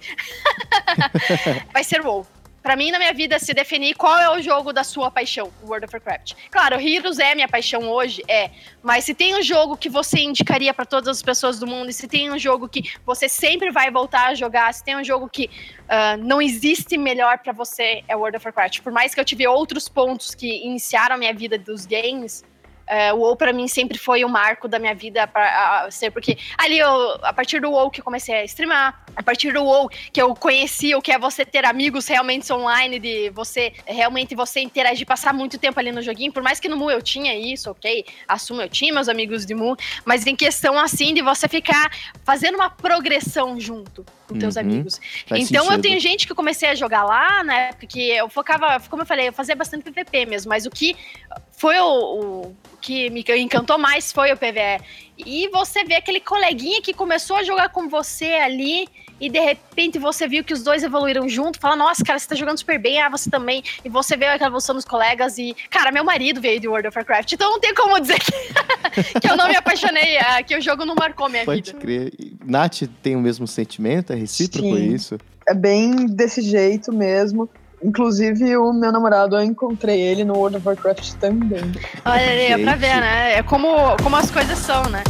[1.71, 2.25] vai ser WoW
[2.61, 5.85] para mim, na minha vida, se definir qual é o jogo da sua paixão, World
[5.85, 6.33] of Warcraft.
[6.51, 8.51] Claro, Heroes é minha paixão hoje, é.
[8.83, 11.93] Mas se tem um jogo que você indicaria para todas as pessoas do mundo, e
[11.93, 15.29] se tem um jogo que você sempre vai voltar a jogar, se tem um jogo
[15.29, 18.81] que uh, não existe melhor para você, é World of Warcraft.
[18.81, 22.43] Por mais que eu tive outros pontos que iniciaram a minha vida dos games,
[22.87, 26.09] é, o WoW para mim sempre foi o um marco da minha vida para ser
[26.11, 26.89] porque ali eu,
[27.21, 30.33] a partir do WoW que eu comecei a streamar, a partir do WoW que eu
[30.33, 35.33] conheci o que é você ter amigos realmente online, de você realmente você interagir, passar
[35.33, 38.61] muito tempo ali no joguinho, por mais que no Mu eu tinha isso, ok, assumo
[38.61, 41.91] eu tinha meus amigos de Mu, mas em questão assim de você ficar
[42.23, 45.01] fazendo uma progressão junto com teus uhum, amigos.
[45.25, 45.71] Então sentido.
[45.73, 49.05] eu tenho gente que eu comecei a jogar lá, né, porque eu focava, como eu
[49.05, 50.95] falei, eu fazia bastante PVP mesmo, mas o que
[51.51, 54.81] foi o, o que me encantou mais foi o PVE.
[55.17, 58.87] E você vê aquele coleguinha que começou a jogar com você ali
[59.19, 62.35] e de repente você viu que os dois evoluíram junto, fala, nossa, cara, você tá
[62.35, 63.63] jogando super bem, ah, você também.
[63.83, 66.97] E você vê aquela evolução dos colegas e, cara, meu marido veio de World of
[66.97, 68.31] Warcraft, então não tem como dizer que,
[69.19, 71.71] que eu não me apaixonei, ah, que o jogo não marcou minha Pode vida.
[71.71, 72.13] Pode crer.
[72.45, 74.13] Nath tem o mesmo sentimento?
[74.13, 74.93] É recíproco Sim.
[74.93, 75.17] isso?
[75.47, 77.49] É bem desse jeito mesmo.
[77.83, 81.61] Inclusive, o meu namorado, eu encontrei ele no World of Warcraft também.
[82.03, 83.33] Olha é pra ver, né?
[83.35, 83.67] É como,
[84.01, 85.03] como as coisas são, né?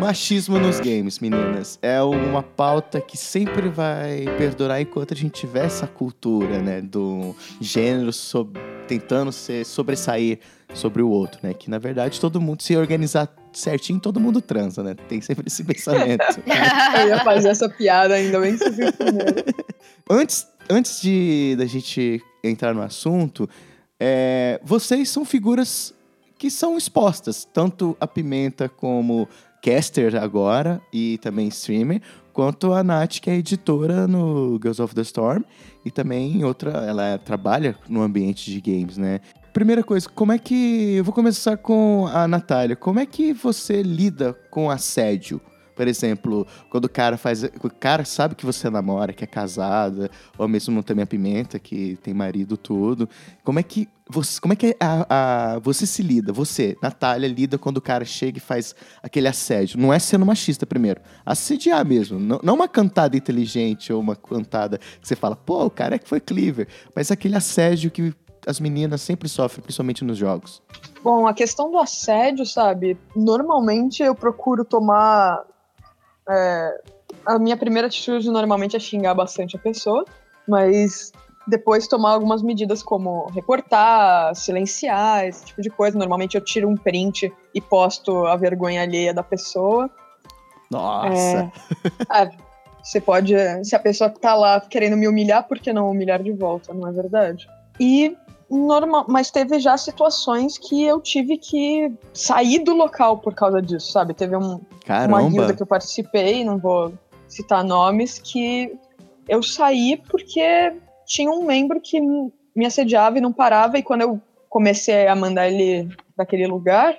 [0.00, 5.64] Machismo nos games, meninas, é uma pauta que sempre vai perdurar enquanto a gente tiver
[5.64, 8.60] essa cultura, né, do gênero sob...
[8.86, 10.38] tentando ser sobressair
[10.74, 11.54] sobre o outro, né?
[11.54, 14.94] Que na verdade todo mundo se organizar certinho, todo mundo transa, né?
[15.08, 16.24] Tem sempre esse pensamento.
[17.00, 19.44] Eu ia fazer essa piada ainda bem que você primeiro.
[20.08, 23.48] Antes, antes de da gente entrar no assunto,
[23.98, 25.94] é, vocês são figuras
[26.36, 29.28] que são expostas, tanto a Pimenta como
[29.62, 35.02] caster agora e também streamer, quanto a Nath, que é editora no Girls of the
[35.02, 35.42] Storm
[35.84, 39.20] e também outra, ela trabalha no ambiente de games, né?
[39.52, 40.94] Primeira coisa, como é que.
[40.96, 42.74] Eu vou começar com a Natália.
[42.74, 45.40] Como é que você lida com assédio?
[45.74, 47.42] Por exemplo, quando o cara faz.
[47.42, 51.96] O cara sabe que você namora, que é casada, ou mesmo também a Pimenta, que
[52.02, 53.08] tem marido, tudo.
[53.42, 56.32] Como é que você, como é que a, a, você se lida?
[56.32, 59.78] Você, Natália, lida quando o cara chega e faz aquele assédio.
[59.80, 61.00] Não é sendo machista primeiro.
[61.24, 62.18] Assediar mesmo.
[62.18, 65.98] Não, não uma cantada inteligente ou uma cantada que você fala, pô, o cara é
[65.98, 66.68] que foi cleaver.
[66.94, 68.14] Mas aquele assédio que
[68.46, 70.62] as meninas sempre sofrem, principalmente nos jogos.
[71.02, 72.98] Bom, a questão do assédio, sabe?
[73.14, 75.44] Normalmente eu procuro tomar.
[76.28, 76.80] É,
[77.26, 80.04] a minha primeira atitude normalmente é xingar bastante a pessoa,
[80.48, 81.12] mas
[81.46, 85.98] depois tomar algumas medidas como reportar, silenciar, esse tipo de coisa.
[85.98, 89.90] Normalmente eu tiro um print e posto a vergonha alheia da pessoa.
[90.70, 91.52] Nossa!
[92.10, 92.30] É, é,
[92.82, 93.34] você pode.
[93.64, 96.88] Se a pessoa tá lá querendo me humilhar, por que não humilhar de volta, não
[96.88, 97.48] é verdade?
[97.78, 98.16] E
[98.56, 103.90] normal, mas teve já situações que eu tive que sair do local por causa disso,
[103.90, 104.14] sabe?
[104.14, 104.60] Teve um,
[105.08, 106.92] uma guilda que eu participei, não vou
[107.26, 108.76] citar nomes, que
[109.28, 110.74] eu saí porque
[111.06, 115.48] tinha um membro que me assediava e não parava, e quando eu comecei a mandar
[115.48, 116.96] ele daquele lugar,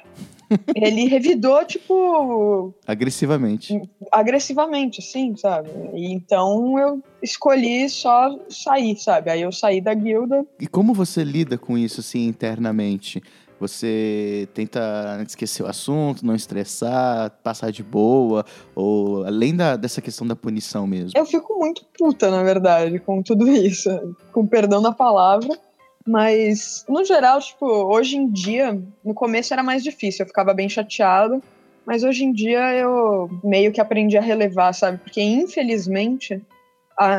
[0.76, 2.74] ele revidou, tipo.
[2.86, 3.82] Agressivamente.
[4.12, 5.70] Agressivamente, assim, sabe?
[5.94, 9.30] E então eu escolhi só sair, sabe?
[9.30, 10.46] Aí eu saí da guilda.
[10.60, 13.22] E como você lida com isso, assim, internamente?
[13.60, 18.44] Você tenta esquecer o assunto, não estressar, passar de boa,
[18.76, 21.12] ou além da, dessa questão da punição mesmo?
[21.16, 23.89] Eu fico muito puta, na verdade, com tudo isso,
[24.34, 25.58] com perdão da palavra.
[26.06, 30.68] Mas, no geral, tipo, hoje em dia, no começo era mais difícil, eu ficava bem
[30.68, 31.42] chateado.
[31.86, 35.00] Mas hoje em dia eu meio que aprendi a relevar, sabe?
[35.00, 36.42] Porque, infelizmente,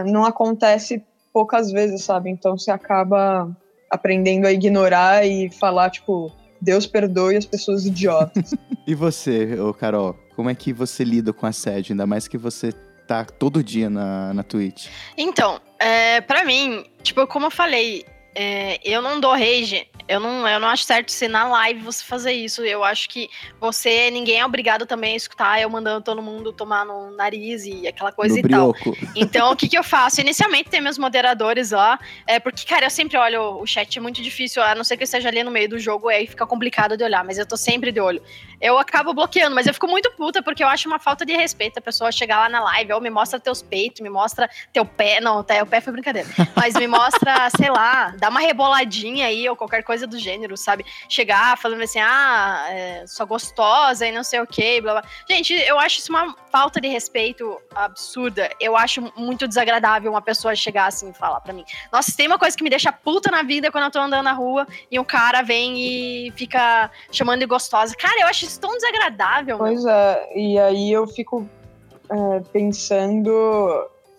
[0.06, 2.30] não acontece poucas vezes, sabe?
[2.30, 3.54] Então você acaba
[3.90, 8.54] aprendendo a ignorar e falar, tipo, Deus perdoe as pessoas idiotas.
[8.86, 11.92] e você, ô Carol, como é que você lida com assédio?
[11.92, 12.72] Ainda mais que você
[13.06, 14.88] tá todo dia na, na Twitch.
[15.16, 20.46] Então, é, para mim, tipo, como eu falei, é, eu não dou rage eu não,
[20.46, 22.62] eu não acho certo se na live você fazer isso.
[22.62, 26.84] Eu acho que você, ninguém é obrigado também a escutar eu mandando todo mundo tomar
[26.84, 28.84] no nariz e aquela coisa no e brioco.
[28.84, 28.94] tal.
[29.16, 30.20] Então, o que, que eu faço?
[30.20, 34.20] Inicialmente tem meus moderadores lá, é, porque, cara, eu sempre olho o chat, é muito
[34.20, 36.96] difícil, a não ser que eu esteja ali no meio do jogo, aí fica complicado
[36.96, 38.20] de olhar, mas eu tô sempre de olho.
[38.64, 41.76] Eu acabo bloqueando, mas eu fico muito puta porque eu acho uma falta de respeito
[41.76, 45.20] a pessoa chegar lá na live, ou me mostra teus peitos, me mostra teu pé,
[45.20, 49.46] não, até o pé foi brincadeira, mas me mostra, sei lá, dá uma reboladinha aí,
[49.50, 50.82] ou qualquer coisa do gênero, sabe?
[51.10, 55.04] Chegar falando assim, ah, é, sou gostosa e não sei o que, blá blá.
[55.28, 58.48] Gente, eu acho isso uma falta de respeito absurda.
[58.58, 61.64] Eu acho muito desagradável uma pessoa chegar assim e falar para mim.
[61.92, 64.32] Nossa, tem uma coisa que me deixa puta na vida quando eu tô andando na
[64.32, 67.94] rua e um cara vem e fica chamando de gostosa.
[67.96, 69.58] Cara, eu acho isso tão desagradável.
[69.58, 69.92] Pois meu.
[69.92, 71.48] é, e aí eu fico
[72.10, 73.30] é, pensando.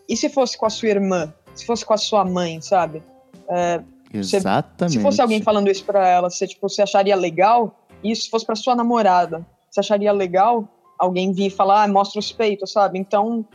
[0.08, 1.34] E se fosse com a sua irmã?
[1.54, 3.02] Se fosse com a sua mãe, sabe?
[3.50, 3.82] É,
[4.14, 4.98] Exatamente.
[4.98, 7.76] se fosse alguém falando isso pra ela, você, tipo, você acharia legal?
[8.04, 10.68] E se fosse pra sua namorada, você acharia legal
[10.98, 13.00] alguém vir e falar, ah, mostra os peitos, sabe?
[13.00, 13.46] Então,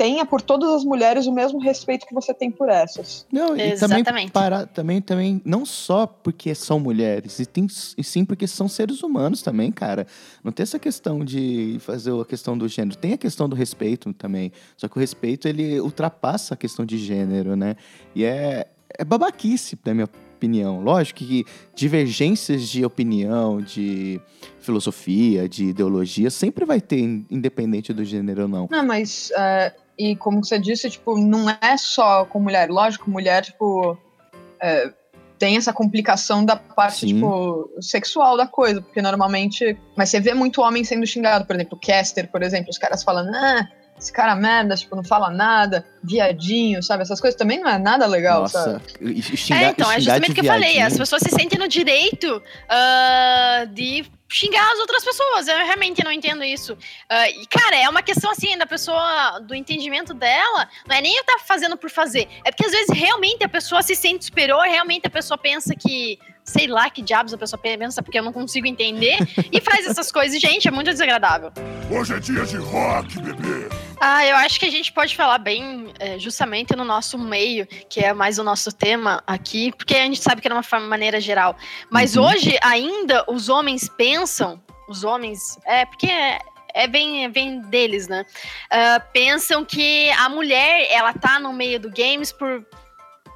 [0.00, 3.26] tenha por todas as mulheres o mesmo respeito que você tem por essas.
[3.30, 4.06] Não, e Exatamente.
[4.06, 7.66] também, para, também, também, não só porque são mulheres, e, tem,
[7.98, 10.06] e sim porque são seres humanos também, cara.
[10.42, 14.10] Não tem essa questão de fazer a questão do gênero, tem a questão do respeito
[14.14, 14.50] também.
[14.74, 17.76] Só que o respeito, ele ultrapassa a questão de gênero, né?
[18.14, 20.08] E é, é babaquice, na minha
[20.40, 20.80] opinião.
[20.80, 24.18] Lógico que divergências de opinião, de
[24.60, 28.68] filosofia, de ideologia, sempre vai ter, independente do gênero ou não.
[28.70, 32.70] Não, mas, uh, e como você disse, tipo, não é só com mulher.
[32.70, 34.94] Lógico, mulher, tipo, uh,
[35.38, 37.14] tem essa complicação da parte, Sim.
[37.14, 39.76] tipo, sexual da coisa, porque normalmente.
[39.94, 43.34] Mas você vê muito homem sendo xingado, por exemplo, Caster, por exemplo, os caras falando,
[43.34, 43.68] ah
[44.00, 47.02] esse cara merda, tipo, não fala nada, viadinho, sabe?
[47.02, 48.80] Essas coisas também não é nada legal, Nossa.
[48.98, 49.22] sabe?
[49.22, 50.80] Xingar, é, então, é justamente o que eu falei.
[50.80, 55.48] As pessoas se sentem no direito uh, de xingar as outras pessoas.
[55.48, 56.74] Eu realmente não entendo isso.
[56.74, 60.68] Uh, e, cara, é uma questão assim da pessoa, do entendimento dela.
[60.86, 62.28] Não é nem eu estar tá fazendo por fazer.
[62.44, 66.18] É porque às vezes realmente a pessoa se sente superior, realmente a pessoa pensa que
[66.44, 69.18] sei lá que diabos a pessoa pensa, porque eu não consigo entender,
[69.52, 70.40] e faz essas coisas.
[70.40, 71.52] Gente, é muito desagradável.
[71.90, 73.68] Hoje é dia de rock, bebê.
[74.00, 77.98] Ah, eu acho que a gente pode falar bem é, justamente no nosso meio, que
[77.98, 81.20] é mais o nosso tema aqui, porque a gente sabe que é de uma maneira
[81.20, 81.56] geral.
[81.90, 82.26] Mas uhum.
[82.26, 86.38] hoje ainda os homens pensam, os homens, é porque é,
[86.74, 88.24] é bem, é bem deles, né?
[88.72, 92.64] Uh, pensam que a mulher, ela tá no meio do games por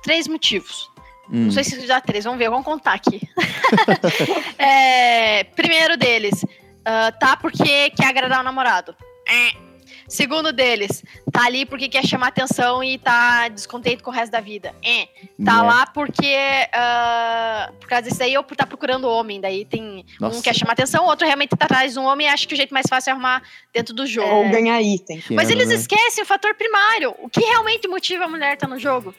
[0.04, 0.88] três motivos.
[1.28, 1.46] Hum.
[1.46, 3.20] Não sei se já três, vamos ver, vamos contar aqui.
[4.58, 6.44] é, primeiro deles,
[6.86, 8.94] uh, tá porque quer agradar o namorado.
[9.28, 9.64] É.
[10.06, 14.40] Segundo deles, tá ali porque quer chamar atenção e tá descontente com o resto da
[14.40, 14.74] vida.
[14.84, 15.06] É.
[15.42, 15.62] Tá É.
[15.62, 16.36] lá porque.
[16.74, 19.40] ah, por causa disso aí, ou por tá procurando homem.
[19.40, 20.36] Daí tem Nossa.
[20.36, 22.46] um que quer chamar atenção, o outro realmente tá atrás de um homem e acha
[22.46, 23.42] que o jeito mais fácil é arrumar
[23.72, 24.28] dentro do jogo.
[24.28, 25.22] Ou ganhar item.
[25.30, 25.74] Mas é, eles né?
[25.74, 27.14] esquecem o fator primário.
[27.18, 29.14] O que realmente motiva a mulher estar no jogo?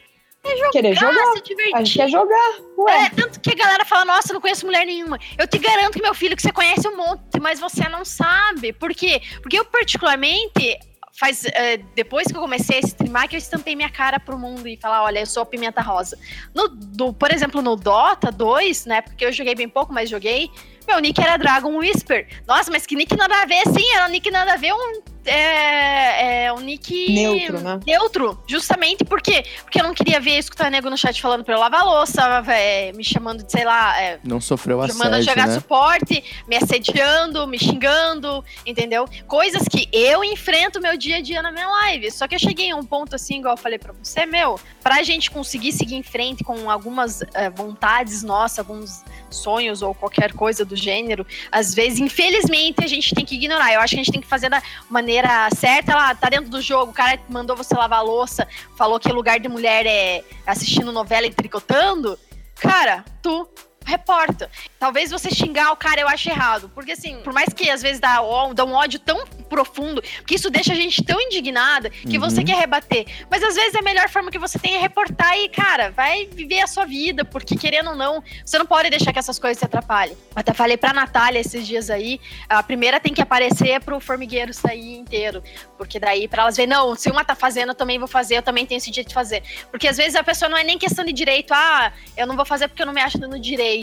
[0.72, 1.34] Querer Ah, jogar.
[1.36, 1.76] se divertir.
[1.76, 2.54] A gente quer jogar.
[2.78, 3.06] Ué.
[3.06, 5.18] É, tanto que a galera fala, nossa, eu não conheço mulher nenhuma.
[5.38, 8.74] Eu te garanto que meu filho, que você conhece um monte, mas você não sabe.
[8.74, 9.22] Por quê?
[9.42, 10.78] Porque eu, particularmente,
[11.18, 14.68] faz, é, depois que eu comecei a streamar, que eu estampei minha cara pro mundo
[14.68, 16.18] e falar, olha, eu sou a pimenta rosa.
[16.54, 20.10] No, do, por exemplo, no Dota 2, na época que eu joguei bem pouco, mas
[20.10, 20.50] joguei,
[20.88, 22.28] meu nick era Dragon Whisper.
[22.48, 25.02] Nossa, mas que nick nada a ver, sim, era um nick nada a ver, um,
[25.26, 27.14] é, é, um nick...
[27.14, 27.80] Neutro, né?
[27.86, 29.44] Neutro, justamente por quê?
[29.64, 32.44] Porque eu não queria ver escutar nego no chat falando pra eu lavar a louça,
[32.48, 35.54] é, me chamando de, sei lá, é, Não sofreu chamando a assédio, jogar né?
[35.56, 39.08] suporte, me assediando, me xingando, entendeu?
[39.28, 42.12] Coisas que eu enfrento meu dia a dia na minha live.
[42.12, 45.04] Só que eu cheguei a um ponto assim, igual eu falei pra você, meu, pra
[45.04, 50.64] gente conseguir seguir em frente com algumas eh, vontades nossas, alguns sonhos ou qualquer coisa
[50.64, 53.74] do gênero, às vezes, infelizmente, a gente tem que ignorar.
[53.74, 55.15] Eu acho que a gente tem que fazer da maneira
[55.52, 55.92] certa.
[55.92, 58.48] Ela tá dentro do jogo, o cara mandou você lavar louça,
[58.78, 62.18] falou que lugar de mulher é assistindo novela e tricotando.
[62.56, 63.48] Cara, tu
[63.86, 64.50] reporta.
[64.80, 66.70] Talvez você xingar o cara eu acho errado.
[66.74, 70.36] Porque assim, por mais que às vezes dá, ó- dá um ódio tão profundo, que
[70.36, 72.30] isso deixa a gente tão indignada que Uhum.
[72.30, 73.06] você quer rebater.
[73.30, 76.62] Mas às vezes a melhor forma que você tem é reportar e, cara, vai viver
[76.62, 79.66] a sua vida, porque querendo ou não, você não pode deixar que essas coisas te
[79.66, 80.18] atrapalhem.
[80.36, 82.20] Até falei pra Natália esses dias aí,
[82.50, 85.44] a primeira tem que aparecer pro formigueiro sair inteiro.
[85.78, 88.42] Porque daí, pra elas verem, não, se uma tá fazendo, eu também vou fazer, eu
[88.44, 89.44] também tenho esse direito de fazer.
[89.70, 92.46] Porque às vezes a pessoa não é nem questão de direito, ah, eu não vou
[92.46, 93.75] fazer porque eu não me acho no direito.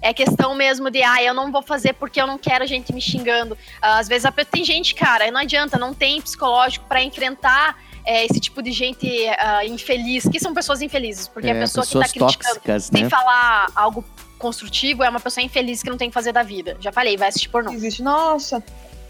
[0.00, 3.00] É questão mesmo de, ah, eu não vou fazer porque eu não quero gente me
[3.00, 3.56] xingando.
[3.80, 8.24] Ah, Às vezes a tem gente, cara, não adianta, não tem psicológico pra enfrentar é,
[8.24, 11.92] esse tipo de gente ah, infeliz, que são pessoas infelizes, porque É, a pessoa que
[11.92, 13.10] pessoas tá criticando tóxicas, sem né?
[13.10, 14.04] falar algo
[14.38, 16.76] construtivo é uma pessoa infeliz que não tem o que fazer da vida.
[16.78, 17.72] Já falei, vai assistir pornô.
[17.72, 18.02] Existe.
[18.02, 18.62] Nossa,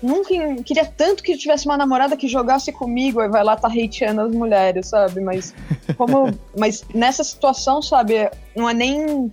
[0.02, 0.30] nunca
[0.64, 4.32] queria tanto que tivesse uma namorada que jogasse comigo e vai lá tá hateando as
[4.32, 5.20] mulheres, sabe?
[5.20, 5.54] Mas
[5.96, 9.30] como, mas nessa situação, sabe, não é nem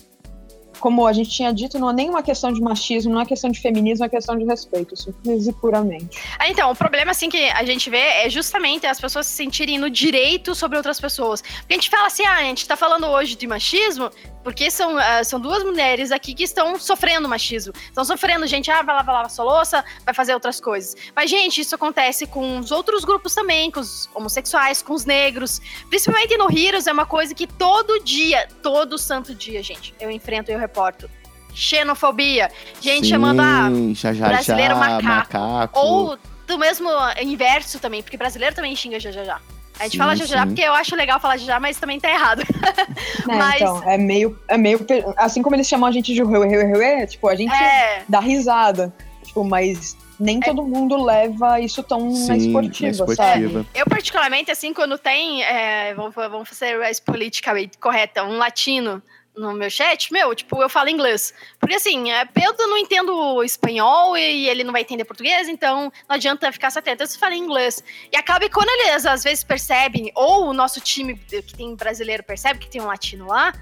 [0.84, 3.50] como a gente tinha dito, não é nem uma questão de machismo, não é questão
[3.50, 6.22] de feminismo, é questão de respeito, simples e puramente.
[6.38, 9.80] Ah, então, o problema, assim, que a gente vê é justamente as pessoas se sentirem
[9.80, 11.42] no direito sobre outras pessoas.
[11.42, 14.12] Porque a gente fala assim, ah, a gente tá falando hoje de machismo,
[14.44, 17.72] porque são, ah, são duas mulheres aqui que estão sofrendo machismo.
[17.76, 20.98] Estão sofrendo, gente, ah, vai lavar, lavar sua louça, vai fazer outras coisas.
[21.16, 25.62] Mas, gente, isso acontece com os outros grupos também, com os homossexuais, com os negros.
[25.88, 30.52] Principalmente no Heroes, é uma coisa que todo dia, todo santo dia, gente, eu enfrento
[30.52, 31.10] e eu reporto.
[31.54, 32.50] Xenofobia.
[32.82, 35.04] Gente chamando, ah, Sim, já, já, brasileiro já, macaco.
[35.06, 35.80] macaco.
[35.80, 36.90] ou do mesmo
[37.22, 39.40] inverso também, porque brasileiro também xinga já já já.
[39.80, 40.48] A gente Sim, fala já já sim.
[40.48, 42.44] porque eu acho legal falar já já, mas também tá errado.
[43.26, 44.86] Mas- Então, é meio, é meio.
[45.18, 48.20] Assim como eles chamam a gente de reu, reu, reu, tipo, a gente É, dá
[48.20, 48.94] risada.
[49.24, 53.12] Tipo, mas nem todo mundo leva isso tão na Sim, na esportiva, sabe?
[53.14, 53.66] esportiva.
[53.74, 59.02] eu particularmente, assim, quando tem, é, vamos, vamos fazer mais politicamente correta, um latino
[59.36, 61.34] no meu chat, meu, tipo, eu falo inglês.
[61.60, 66.16] Porque assim, é, eu não entendo espanhol e ele não vai entender português, então não
[66.16, 67.04] adianta ficar se atento.
[67.04, 67.84] Eu só falo inglês.
[68.12, 72.60] E acaba quando eles às vezes percebem, ou o nosso time que tem brasileiro percebe
[72.60, 73.54] que tem um latino lá,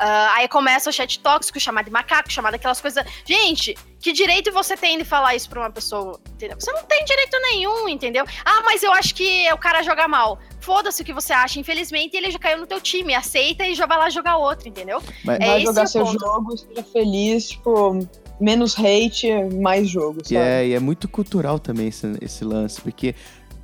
[0.00, 3.04] ah, aí começa o chat tóxico, chamado de macaco, chamado aquelas coisas.
[3.24, 6.18] Gente, que direito você tem de falar isso pra uma pessoa?
[6.32, 6.56] Entendeu?
[6.58, 8.24] Você não tem direito nenhum, entendeu?
[8.44, 10.38] Ah, mas eu acho que o cara joga mal.
[10.60, 11.60] Foda-se o que você acha.
[11.60, 13.14] Infelizmente, ele já caiu no teu time.
[13.14, 15.02] Aceita e já vai lá jogar outro, entendeu?
[15.24, 16.18] Mas, É Vai esse jogar seu ponto.
[16.18, 17.98] jogo, seja feliz, tipo,
[18.40, 19.28] menos hate,
[19.60, 20.36] mais jogo, E sabe?
[20.40, 23.14] é, e é muito cultural também esse, esse lance, porque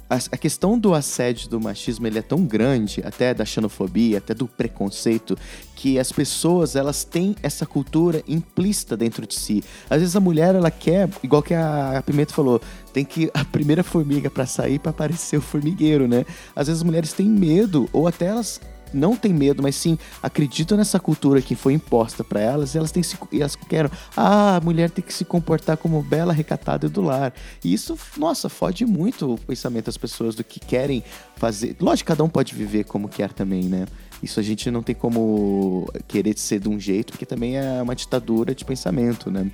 [0.09, 4.47] a, questão do assédio, do machismo, ele é tão grande, até da xenofobia, até do
[4.47, 5.37] preconceito,
[5.75, 9.65] que as pessoas, elas têm essa cultura implícita dentro de si.
[9.91, 12.61] Às vezes a mulher, ela quer, igual que a, a Pimenta falou,
[12.93, 16.25] tem que a primeira formiga pra sair pra aparecer o formigueiro, né?
[16.55, 18.61] Às vezes as mulheres têm medo, ou até elas
[18.93, 22.93] não têm medo, mas sim acreditam nessa cultura que foi imposta pra elas e elas
[22.93, 26.89] têm se, elas querem, ah, a mulher tem que se comportar como bela, recatada e
[26.89, 27.33] do lar.
[27.65, 31.03] E isso, nossa, fode muito o pensamento das pessoas do que querem
[31.37, 31.77] fazer.
[31.81, 33.87] Lógico, cada um pode viver como quer também, né?
[34.23, 37.95] Isso a gente não tem como querer ser de um jeito, porque também é uma
[37.95, 39.51] ditadura de pensamento, né?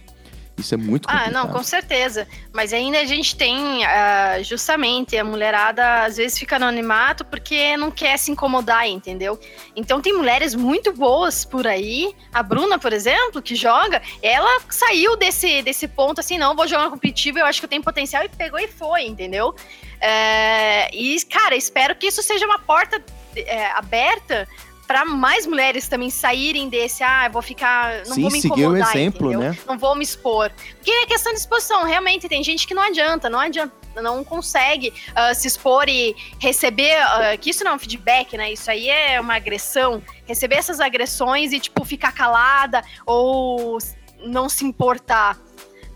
[0.62, 1.32] Isso é muito Ah, complicado.
[1.32, 2.26] não, com certeza.
[2.52, 7.76] Mas ainda a gente tem, ah, justamente, a mulherada às vezes fica no anonimato porque
[7.76, 9.38] não quer se incomodar, entendeu?
[9.74, 12.14] Então tem mulheres muito boas por aí.
[12.32, 16.84] A Bruna, por exemplo, que joga, ela saiu desse, desse ponto assim, não, vou jogar
[16.84, 19.54] no competitivo, eu acho que eu tenho potencial, e pegou e foi, entendeu?
[20.00, 23.02] É, e, cara, espero que isso seja uma porta
[23.36, 24.48] é, aberta
[24.92, 28.66] para mais mulheres também saírem desse, ah, eu vou ficar, não Sim, vou me seguir
[28.66, 29.50] o incomodar, exemplo, entendeu?
[29.52, 29.58] né?
[29.66, 30.52] Não vou me expor.
[30.76, 33.72] Porque é questão de exposição, realmente tem gente que não adianta, não adianta,
[34.02, 38.52] não consegue ah, se expor e receber, ah, que isso não é um feedback, né?
[38.52, 40.02] Isso aí é uma agressão.
[40.26, 43.78] Receber essas agressões e, tipo, ficar calada ou
[44.18, 45.38] não se importar.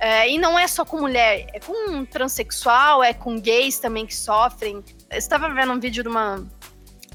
[0.00, 4.16] É, e não é só com mulher, é com transexual, é com gays também que
[4.16, 4.82] sofrem.
[5.10, 6.42] Eu estava vendo um vídeo de uma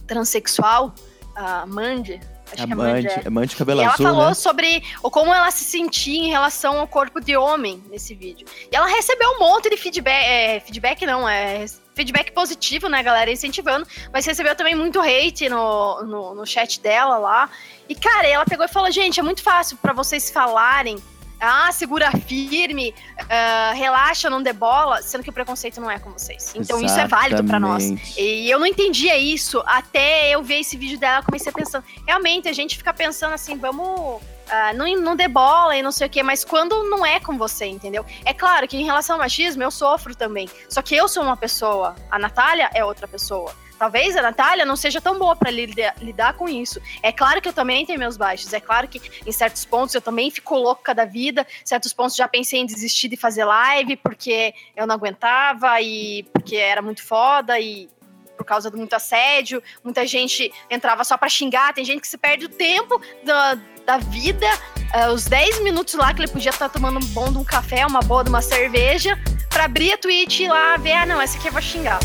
[0.05, 0.93] transexual,
[1.35, 2.19] a Mandy,
[2.51, 3.27] acho que é Mandy, é.
[3.27, 4.33] amante cabelo E ela azul, falou né?
[4.33, 8.47] sobre como ela se sentia em relação ao corpo de homem nesse vídeo.
[8.71, 13.29] E ela recebeu um monte de feedback, é, feedback não, é feedback positivo, né, galera,
[13.29, 17.49] incentivando, mas recebeu também muito hate no, no, no chat dela lá.
[17.87, 20.97] E, cara, ela pegou e falou, gente, é muito fácil pra vocês falarem
[21.41, 22.93] ah, segura firme,
[23.29, 26.53] ah, relaxa, não debola, sendo que o preconceito não é com vocês.
[26.55, 27.83] Então isso é válido pra nós.
[27.83, 28.21] Exatamente.
[28.21, 31.23] E eu não entendia isso até eu ver esse vídeo dela.
[31.23, 34.21] Comecei a pensar, realmente, a gente fica pensando assim, vamos.
[34.49, 37.37] ah, não, não dê bola e não sei o quê, mas quando não é com
[37.37, 38.05] você, entendeu?
[38.25, 40.49] É claro que em relação ao machismo eu sofro também.
[40.69, 43.53] Só que eu sou uma pessoa, a Natália é outra pessoa.
[43.81, 46.79] Talvez a Natália não seja tão boa pra lidar, lidar com isso.
[47.01, 48.53] É claro que eu também tenho meus baixos.
[48.53, 51.47] É claro que em certos pontos eu também fico louca da vida.
[51.63, 56.21] Em certos pontos já pensei em desistir de fazer live porque eu não aguentava e
[56.31, 57.89] porque era muito foda e
[58.37, 59.63] por causa do muito assédio.
[59.83, 61.73] Muita gente entrava só pra xingar.
[61.73, 64.45] Tem gente que se perde o tempo da, da vida,
[64.93, 67.83] eh, os 10 minutos lá que ele podia estar tomando um bom de um café,
[67.87, 69.17] uma boa de uma cerveja,
[69.49, 71.97] pra abrir a Twitch e ir lá ver, ah, não, essa aqui eu vou xingar.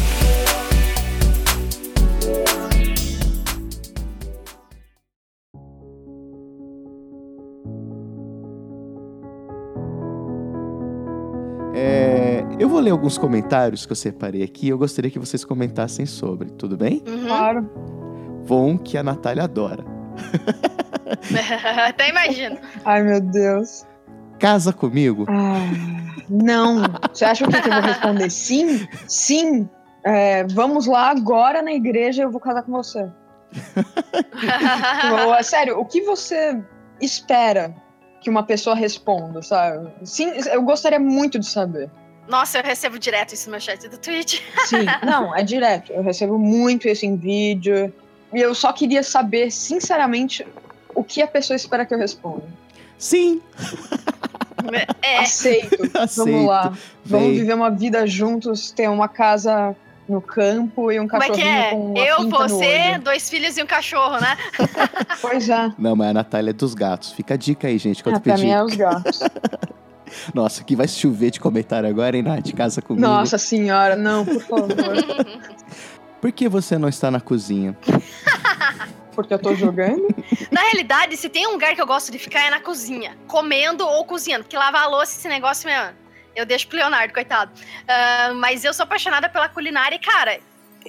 [11.74, 14.68] É, eu vou ler alguns comentários que eu separei aqui.
[14.68, 17.03] Eu gostaria que vocês comentassem sobre, tudo bem?
[17.07, 17.27] Uhum.
[17.27, 17.70] Claro.
[18.49, 19.85] Um que a Natália adora.
[21.89, 22.57] Até imagino.
[22.85, 23.85] Ai, meu Deus.
[24.39, 25.27] Casa comigo?
[25.29, 25.59] Ah,
[26.31, 26.83] não.
[27.12, 28.31] Você acha que eu vou responder?
[28.31, 28.87] Sim?
[29.07, 29.68] Sim.
[30.07, 33.11] É, vamos lá agora na igreja eu vou casar com você.
[33.52, 36.62] Tipo, é sério, o que você
[37.00, 37.74] espera
[38.20, 39.90] que uma pessoa responda, sabe?
[40.04, 41.90] Sim, eu gostaria muito de saber.
[42.28, 44.40] Nossa, eu recebo direto isso no meu chat do Twitch.
[44.66, 45.92] Sim, não, é direto.
[45.92, 47.92] Eu recebo muito isso em vídeo.
[48.32, 50.46] E eu só queria saber, sinceramente,
[50.94, 52.44] o que a pessoa espera que eu responda.
[52.96, 53.42] Sim!
[55.02, 55.74] É, Aceito.
[55.98, 56.14] Aceito.
[56.30, 56.72] Vamos lá.
[57.04, 57.38] Vamos Vem.
[57.38, 59.76] viver uma vida juntos, ter uma casa
[60.09, 61.70] no campo e um como é que é?
[61.70, 64.36] com Eu, você, dois filhos e um cachorro, né?
[65.20, 65.72] Pois é.
[65.78, 67.12] Não, mas a Natália é dos gatos.
[67.12, 68.46] Fica a dica aí, gente, quando Ah, pra pedir.
[68.46, 69.20] mim é os gatos.
[70.32, 72.52] Nossa, que vai chover de comentário agora, hein, Nath?
[72.54, 73.04] Casa comigo.
[73.07, 74.68] Nossa senhora, não, por favor.
[76.20, 77.76] Por que você não está na cozinha?
[79.14, 80.07] Porque eu tô jogando.
[80.50, 83.16] Na realidade, se tem um lugar que eu gosto de ficar é na cozinha.
[83.28, 84.44] Comendo ou cozinhando.
[84.44, 85.90] Porque lavar a louça, esse negócio, meu,
[86.37, 87.51] eu deixo pro Leonardo, coitado.
[87.89, 90.39] Ah, mas eu sou apaixonada pela culinária e, cara,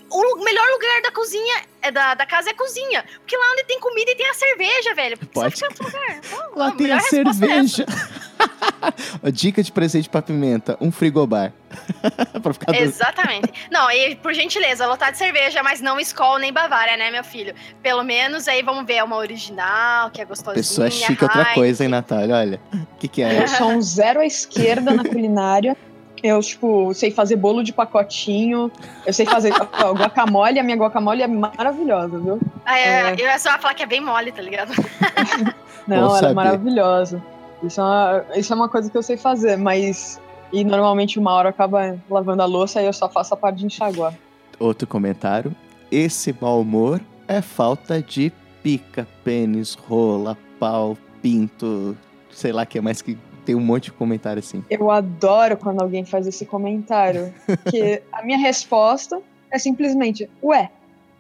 [0.10, 3.04] o melhor lugar da cozinha, é da, da casa é a cozinha.
[3.20, 5.18] Porque lá onde tem comida e tem a cerveja, velho.
[5.34, 5.62] Pode.
[5.62, 6.20] Em outro lugar.
[6.32, 7.86] Não, Lá a tem a é cerveja.
[9.24, 11.54] Ó, Dica de presente pra pimenta: um frigobar.
[12.42, 12.76] pra ficar.
[12.76, 13.52] Exatamente.
[13.72, 17.54] Não, e por gentileza, lotar de cerveja, mas não Skol nem Bavária, né, meu filho?
[17.84, 20.56] Pelo menos aí vamos ver uma original, que é gostosinha.
[20.56, 21.56] Pessoa chique, outra Heineken.
[21.56, 22.36] coisa, hein, Natália?
[22.36, 22.62] Olha.
[22.74, 23.44] O que, que é?
[23.44, 25.76] Eu sou um zero à esquerda na culinária.
[26.28, 28.72] Eu, tipo, sei fazer bolo de pacotinho.
[29.06, 29.54] Eu sei fazer
[29.84, 30.60] ó, guacamole.
[30.60, 32.40] A minha guacamole é maravilhosa, viu?
[32.66, 33.14] Ah, é, É.
[33.14, 34.72] Eu ia só falar que é bem mole, tá ligado?
[35.88, 36.32] Não, Bom ela saber.
[36.32, 37.24] é maravilhosa.
[37.64, 40.20] Isso é, uma, isso é uma coisa que eu sei fazer, mas.
[40.52, 43.66] E normalmente uma hora acaba lavando a louça e eu só faço a parte de
[43.66, 44.14] enxaguar.
[44.60, 45.54] Outro comentário.
[45.92, 48.32] Esse mau humor é falta de
[48.64, 51.98] pica, pênis, rola, pau, pinto,
[52.32, 53.18] sei lá o que é mais que
[53.48, 54.62] tem um monte de comentário assim.
[54.70, 57.34] Eu adoro quando alguém faz esse comentário.
[57.48, 60.70] Porque a minha resposta é simplesmente: Ué,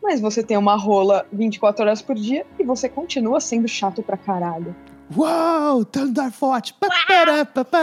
[0.03, 4.17] mas você tem uma rola 24 horas por dia e você continua sendo chato pra
[4.17, 4.75] caralho.
[5.15, 5.88] Uau,
[6.34, 6.73] Forte!
[6.73, 7.80] Pará, pá, pá.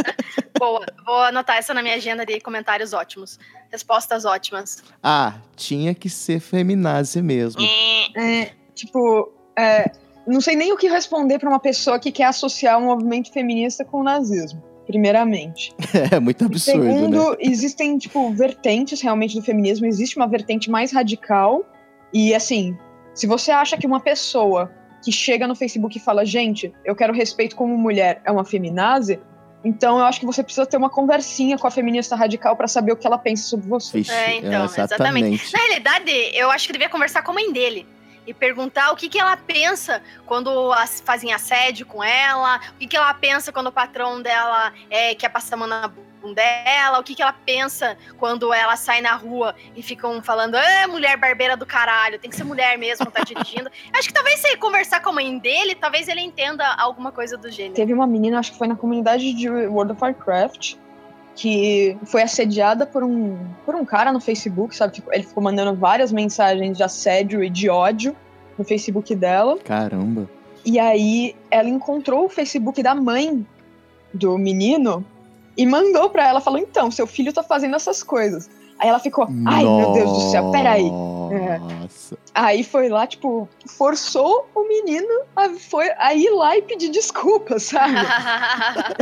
[0.58, 3.38] Boa, vou anotar essa na minha agenda de comentários ótimos.
[3.70, 4.82] Respostas ótimas.
[5.02, 7.60] Ah, tinha que ser feminazi mesmo.
[7.60, 9.92] É, É, tipo, é,
[10.32, 13.84] não sei nem o que responder pra uma pessoa que quer associar o movimento feminista
[13.84, 14.62] com o nazismo.
[14.86, 15.72] primeiramente.
[16.10, 17.36] É muito absurdo, Segundo, né?
[17.40, 19.86] existem, tipo, vertentes realmente do feminismo.
[19.86, 21.64] Existe uma vertente mais radical.
[22.12, 22.76] E, assim,
[23.14, 24.70] se você acha que uma pessoa
[25.04, 29.20] que chega no Facebook e fala, gente, eu quero respeito como mulher, é uma feminazi,
[29.64, 32.92] então eu acho que você precisa ter uma conversinha com a feminista radical pra saber
[32.92, 33.98] o que ela pensa sobre você.
[33.98, 34.94] Vixe, É, então, exatamente.
[34.94, 35.52] exatamente.
[35.52, 37.86] Na realidade, eu acho que devia conversar com a mãe dele.
[38.28, 42.86] E perguntar o que, que ela pensa quando as- fazem assédio com ela, o que,
[42.86, 46.98] que ela pensa quando o patrão dela é, quer passar a mão na bunda dela,
[46.98, 51.16] o que, que ela pensa quando ela sai na rua e ficam falando, ah, mulher
[51.16, 53.70] barbeira do caralho, tem que ser mulher mesmo, tá dirigindo.
[53.96, 57.50] Acho que talvez se conversar com a mãe dele, talvez ele entenda alguma coisa do
[57.50, 57.74] gênero.
[57.74, 60.74] Teve uma menina, acho que foi na comunidade de World of Warcraft,
[61.38, 64.94] que foi assediada por um, por um cara no Facebook, sabe?
[64.94, 68.14] Tipo, ele ficou mandando várias mensagens de assédio e de ódio
[68.58, 69.56] no Facebook dela.
[69.58, 70.28] Caramba.
[70.66, 73.46] E aí ela encontrou o Facebook da mãe
[74.12, 75.06] do menino
[75.56, 78.50] e mandou pra ela, falou: então, seu filho tá fazendo essas coisas.
[78.78, 80.88] Aí ela ficou, ai meu Deus do céu, peraí.
[80.90, 82.16] Nossa.
[82.34, 87.64] Aí foi lá, tipo, forçou o menino a, foi, a ir lá e pedir desculpas,
[87.68, 87.94] sabe?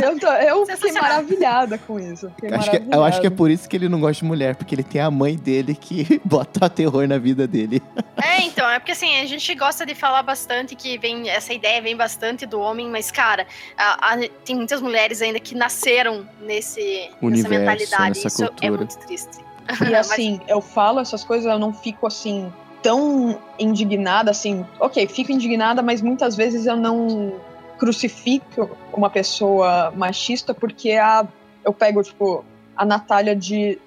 [0.03, 2.29] Eu, tô- eu fiquei maravilhada com isso.
[2.35, 4.55] Fiquei acho, que, eu acho que é por isso que ele não gosta de mulher,
[4.55, 7.81] porque ele tem a mãe dele que bota terror na vida dele.
[8.21, 11.81] É, então, é porque assim, a gente gosta de falar bastante que vem, essa ideia
[11.81, 13.45] vem bastante do homem, mas, cara,
[13.77, 18.07] a- a- tem muitas mulheres ainda que nasceram nesse, nessa Universo, mentalidade.
[18.23, 18.71] nessa Isso é cultura.
[18.77, 19.46] muito triste.
[19.89, 22.51] E assim, eu falo essas coisas, eu não fico assim
[22.81, 24.65] tão indignada assim.
[24.79, 27.33] Ok, fico indignada, mas muitas vezes eu não
[27.77, 31.27] crucifico uma pessoa machista porque a,
[31.63, 32.43] eu pego, tipo,
[32.75, 33.79] a Natália de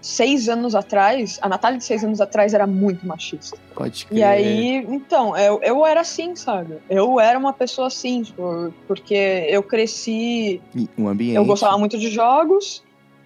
[0.00, 1.38] seis anos atrás.
[1.42, 3.58] A Natália de seis anos atrás era muito machista.
[3.74, 4.18] Pode crer.
[4.18, 6.78] E aí, então, eu, eu era assim, sabe?
[6.88, 10.60] Eu era uma pessoa assim, tipo, porque eu cresci
[10.96, 11.36] Um ambiente.
[11.36, 12.82] eu gostava muito de jogos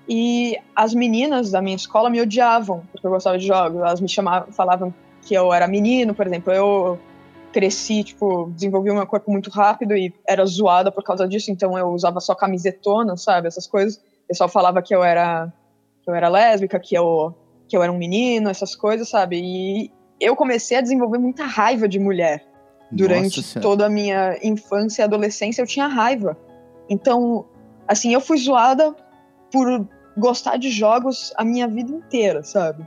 [0.09, 3.81] e as meninas da minha escola me odiavam porque eu gostava de jogos.
[3.81, 6.53] Elas me chamavam, falavam que eu era menino, por exemplo.
[6.53, 6.99] Eu
[7.53, 11.79] cresci, tipo, desenvolvi o meu corpo muito rápido e era zoada por causa disso, então
[11.79, 13.47] eu usava só camisetona, sabe?
[13.47, 13.97] Essas coisas.
[13.97, 15.53] O pessoal falava que eu era
[16.03, 17.35] que eu era lésbica, que eu
[17.69, 19.41] que eu era um menino, essas coisas, sabe?
[19.43, 19.91] E
[20.21, 22.45] eu comecei a desenvolver muita raiva de mulher
[22.91, 26.37] durante Nossa toda a minha infância e adolescência eu tinha raiva.
[26.89, 27.47] Então,
[27.87, 28.95] assim, eu fui zoada
[29.53, 29.87] por
[30.17, 32.87] gostar de jogos a minha vida inteira, sabe?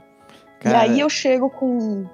[0.60, 2.04] Cara, E aí eu chego com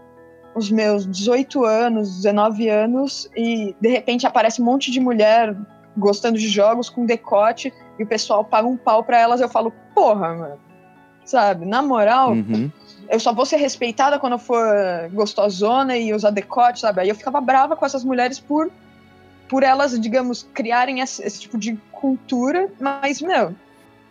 [0.54, 5.56] os meus 18 anos, 19 anos e de repente aparece um monte de mulher
[5.96, 9.72] gostando de jogos com decote e o pessoal paga um pau pra elas, eu falo,
[9.94, 10.58] porra, mano.
[11.24, 11.64] Sabe?
[11.64, 12.70] Na moral, Uhum.
[13.08, 14.66] eu só vou ser respeitada quando eu for
[15.12, 17.00] gostosona e usar decote, sabe?
[17.00, 18.70] Aí eu ficava brava com essas mulheres por,
[19.48, 23.54] por elas, digamos, criarem esse, esse tipo de cultura, mas, meu,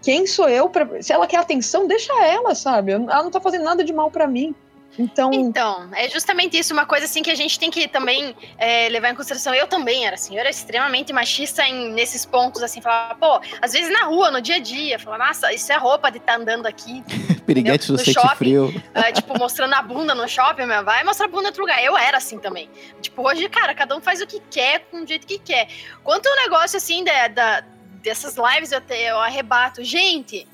[0.01, 1.01] quem sou eu pra.
[1.01, 2.91] Se ela quer atenção, deixa ela, sabe?
[2.91, 4.55] Ela não tá fazendo nada de mal pra mim.
[4.99, 8.89] Então, Então, é justamente isso, uma coisa assim que a gente tem que também é,
[8.89, 9.53] levar em consideração.
[9.53, 13.71] Eu também era assim, eu era extremamente machista em, nesses pontos, assim, falava, pô, às
[13.71, 16.65] vezes na rua, no dia a dia, falava, nossa, isso é roupa de estar andando
[16.65, 17.01] aqui,
[17.47, 18.35] Piriguete do shopping.
[18.35, 18.83] frio.
[18.93, 21.81] ah, tipo, mostrando a bunda no shopping, meu, vai mostrar a bunda em outro lugar.
[21.81, 22.69] Eu era assim também.
[23.01, 25.69] Tipo, hoje, cara, cada um faz o que quer, com o jeito que quer.
[26.03, 27.63] Quanto o negócio, assim, da, da-
[28.01, 29.83] dessas lives, eu, até, eu arrebato.
[29.83, 30.47] Gente,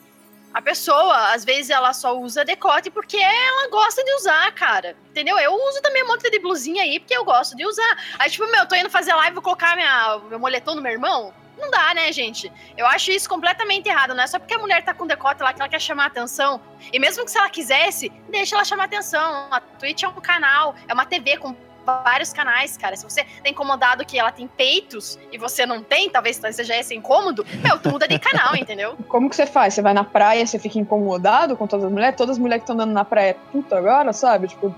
[0.54, 4.96] a pessoa, às vezes, ela só usa decote porque ela gosta de usar, cara.
[5.10, 5.38] Entendeu?
[5.38, 8.16] Eu uso também um monte de blusinha aí porque eu gosto de usar.
[8.18, 11.34] Aí, tipo, meu, tô indo fazer live, vou colocar minha, meu moletom no meu irmão.
[11.60, 12.52] Não dá, né, gente?
[12.78, 14.14] Eu acho isso completamente errado.
[14.14, 16.62] Não é só porque a mulher tá com decote lá que ela quer chamar atenção.
[16.94, 19.48] E mesmo que se ela quisesse, deixa ela chamar atenção.
[19.52, 21.56] A Twitch é um canal, é uma TV com
[21.88, 22.96] vários canais, cara.
[22.96, 26.94] Se você tá incomodado que ela tem peitos e você não tem, talvez seja esse
[26.94, 28.96] incômodo, meu, tu muda de canal, entendeu?
[29.08, 29.74] como que você faz?
[29.74, 32.18] Você vai na praia, você fica incomodado com todas as mulheres?
[32.18, 34.48] Todas as mulheres que estão andando na praia é puta agora, sabe?
[34.48, 34.76] Tipo,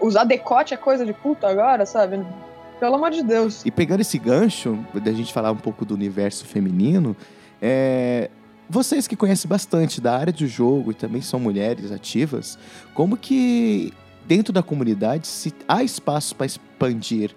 [0.00, 2.24] usar decote é coisa de puta agora, sabe?
[2.78, 3.64] Pelo amor de Deus.
[3.64, 7.16] E pegando esse gancho, da gente falar um pouco do universo feminino,
[7.60, 8.30] é,
[8.68, 12.58] vocês que conhecem bastante da área do jogo e também são mulheres ativas,
[12.92, 13.92] como que
[14.26, 17.34] dentro da comunidade se há espaço para expandir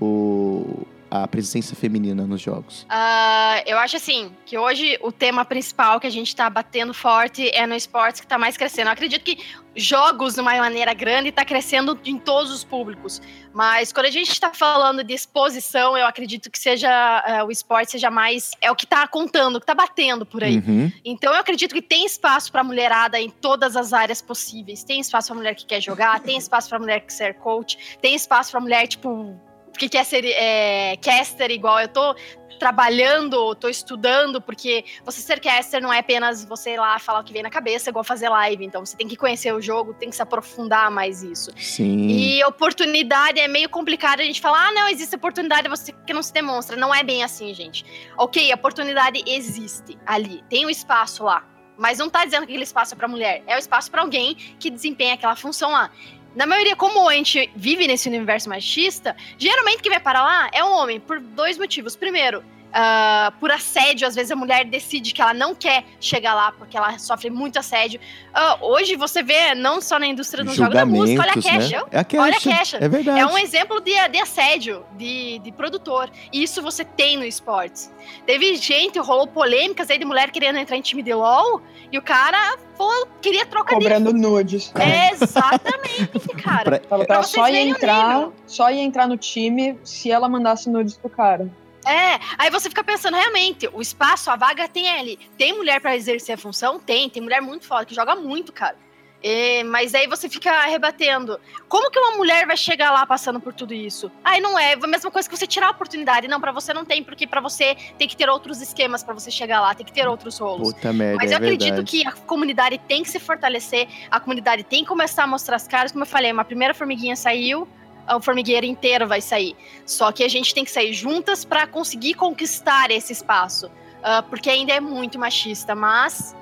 [0.00, 2.86] o, a presença feminina nos jogos?
[2.88, 7.50] Ah, eu acho assim, que hoje o tema principal que a gente tá batendo forte
[7.52, 8.86] é no esportes que tá mais crescendo.
[8.86, 9.38] Eu acredito que
[9.76, 13.20] jogos, de uma maneira grande, tá crescendo em todos os públicos.
[13.52, 17.90] Mas quando a gente está falando de exposição, eu acredito que seja ah, o esporte
[17.90, 18.52] seja mais.
[18.62, 20.56] É o que tá contando, o que tá batendo por aí.
[20.66, 20.90] Uhum.
[21.04, 24.82] Então eu acredito que tem espaço para mulherada em todas as áreas possíveis.
[24.82, 27.98] Tem espaço para mulher que quer jogar, tem espaço para mulher que quer ser coach,
[28.00, 29.38] tem espaço para mulher tipo
[29.72, 32.14] porque quer ser é, caster igual eu tô
[32.62, 37.24] trabalhando, tô estudando, porque você ser caster não é apenas você ir lá falar o
[37.24, 38.64] que vem na cabeça, igual fazer live.
[38.64, 41.50] Então você tem que conhecer o jogo, tem que se aprofundar mais isso.
[41.56, 42.06] Sim.
[42.06, 46.22] E oportunidade é meio complicado a gente falar, ah, não, existe oportunidade, você que não
[46.22, 46.76] se demonstra.
[46.76, 47.84] Não é bem assim, gente.
[48.16, 51.44] Ok, a oportunidade existe ali, tem um espaço lá.
[51.76, 54.36] Mas não tá dizendo que aquele espaço é pra mulher, é o espaço para alguém
[54.36, 55.90] que desempenha aquela função lá.
[56.34, 60.64] Na maioria, como a gente vive nesse universo machista, geralmente quem vai para lá é
[60.64, 61.94] um homem, por dois motivos.
[61.94, 66.52] Primeiro, uh, por assédio, às vezes a mulher decide que ela não quer chegar lá
[66.52, 68.00] porque ela sofre muito assédio.
[68.30, 71.78] Uh, hoje você vê, não só na indústria do jogo da música, olha a Kesha.
[71.78, 71.84] Né?
[71.90, 72.22] É a Kesha.
[72.22, 72.78] Olha a Kesha.
[72.80, 73.20] É verdade.
[73.20, 76.10] É um exemplo de, de assédio, de, de produtor.
[76.32, 77.92] E isso você tem no esportes.
[78.26, 82.02] Teve gente, rolou polêmicas aí de mulher querendo entrar em time de LOL e o
[82.02, 84.72] cara pô, queria trocar Cobrando nudes.
[84.74, 86.80] É, exatamente, cara.
[86.80, 91.10] pra, pra só ia entrar, só ia entrar no time se ela mandasse nudes pro
[91.10, 91.48] cara.
[91.84, 95.18] É, aí você fica pensando, realmente, o espaço, a vaga tem ali.
[95.36, 96.78] Tem mulher para exercer a função?
[96.78, 98.76] Tem, tem mulher muito foda, que joga muito, cara.
[99.22, 101.38] É, mas aí você fica rebatendo.
[101.68, 104.10] Como que uma mulher vai chegar lá passando por tudo isso?
[104.24, 106.26] Aí não é, a mesma coisa que você tirar a oportunidade.
[106.26, 109.30] Não, para você não tem, porque para você tem que ter outros esquemas para você
[109.30, 110.74] chegar lá, tem que ter outros rolos.
[110.74, 111.90] Puta merda, mas eu é acredito verdade.
[111.90, 115.68] que a comunidade tem que se fortalecer, a comunidade tem que começar a mostrar as
[115.68, 115.92] caras.
[115.92, 117.68] Como eu falei, uma primeira formiguinha saiu,
[118.08, 119.56] o formigueiro inteiro vai sair.
[119.86, 123.66] Só que a gente tem que sair juntas para conseguir conquistar esse espaço.
[123.66, 126.34] Uh, porque ainda é muito machista, mas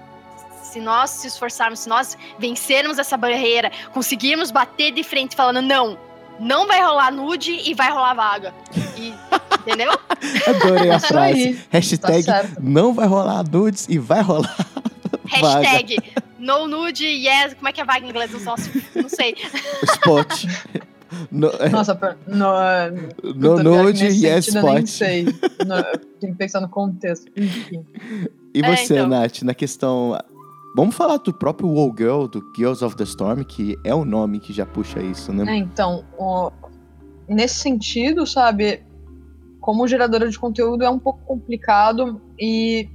[0.63, 5.99] se nós se esforçarmos, se nós vencermos essa barreira, conseguirmos bater de frente falando não,
[6.39, 8.55] não vai rolar nude e vai rolar vaga.
[8.97, 9.13] E,
[9.61, 9.93] entendeu?
[10.47, 11.49] Adorei a Isso frase.
[11.49, 14.57] aí, Hashtag tá não vai rolar nudes e vai rolar
[15.41, 15.69] vaga.
[15.69, 15.99] Hashtag
[16.39, 17.55] no nude, yes.
[17.55, 18.33] Como é que é vaga em inglês?
[18.33, 18.55] Não,
[18.95, 19.37] não sei.
[19.83, 20.45] Spot.
[21.31, 22.47] No, Nossa, per- no,
[23.35, 24.89] no pior que nude nesse yes sentido eu nem spot.
[24.89, 25.25] sei.
[25.25, 27.31] No, tem que pensar no contexto.
[27.37, 27.85] Enfim.
[28.55, 29.09] E É, você, então.
[29.09, 30.19] Nath, na questão.
[30.77, 34.39] Vamos falar do próprio WoW Girl, do Girls of the Storm, que é o nome
[34.39, 35.53] que já puxa isso, né?
[35.53, 36.53] É, então, o-
[37.29, 38.81] nesse sentido, sabe,
[39.61, 42.89] como geradora de conteúdo é um pouco complicado e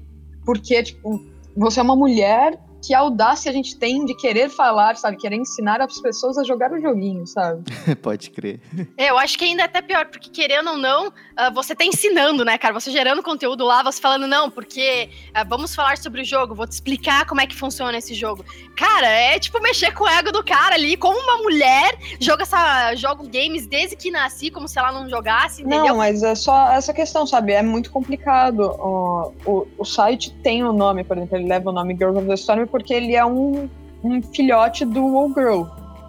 [0.46, 1.22] porque, tipo,
[1.56, 5.82] você é uma mulher, que audácia a gente tem de querer falar, sabe, querer ensinar
[5.82, 7.64] as pessoas a jogar o joguinho, sabe?
[8.02, 8.60] Pode crer.
[8.98, 11.84] É, Eu acho que ainda é até pior, porque querendo ou não, ah, você tá
[11.84, 12.74] ensinando, né, cara?
[12.74, 16.68] Você gerando conteúdo lá, você falando, não, porque ah, vamos falar sobre o jogo, vou
[16.68, 18.44] te explicar como é que funciona esse jogo.
[18.78, 22.94] Cara, é tipo mexer com o ego do cara ali, como uma mulher joga essa,
[22.96, 25.86] joga games desde que nasci, como se ela não jogasse, entendeu?
[25.86, 27.54] Não, mas é só essa questão, sabe?
[27.54, 28.60] É muito complicado.
[28.60, 32.28] O, o, o site tem o nome, por exemplo, ele leva o nome Girls of
[32.28, 33.70] the Storm porque ele é um,
[34.04, 35.64] um filhote do WoW Girl.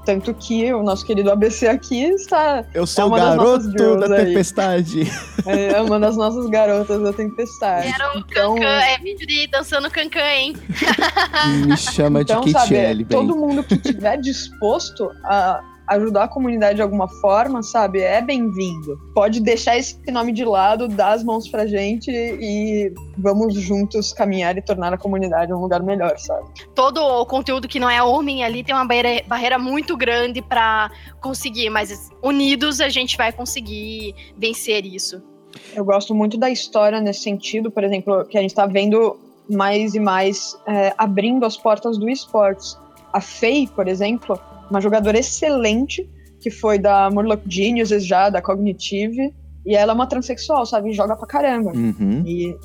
[0.04, 3.78] Tanto que o nosso querido ABC aqui está Eu sou o uma das nossas garoto
[3.78, 4.26] girls da aí.
[4.26, 5.12] tempestade.
[5.46, 7.86] é uma das nossas garotas da tempestade.
[7.86, 10.56] Era o então, cancan, é vídeo de dançando cancan, hein?
[11.66, 16.76] Me chama então de Kate L, todo mundo que estiver disposto a ajudar a comunidade
[16.76, 18.98] de alguma forma, sabe, é bem-vindo.
[19.14, 24.56] Pode deixar esse nome de lado, dar as mãos pra gente e vamos juntos caminhar
[24.56, 26.48] e tornar a comunidade um lugar melhor, sabe?
[26.74, 30.90] Todo o conteúdo que não é homem ali tem uma barreira, barreira muito grande pra
[31.20, 35.22] conseguir, mas unidos a gente vai conseguir vencer isso.
[35.74, 39.18] Eu gosto muito da história nesse sentido, por exemplo, que a gente está vendo
[39.48, 42.76] mais e mais é, abrindo as portas do esportes.
[43.12, 44.38] A Faye, por exemplo,
[44.70, 46.08] uma jogadora excelente,
[46.40, 49.32] que foi da Murloc Geniuses já, da Cognitive,
[49.64, 50.92] e ela é uma transexual, sabe?
[50.92, 51.72] Joga pra caramba.
[51.72, 52.22] Uhum.
[52.24, 52.56] E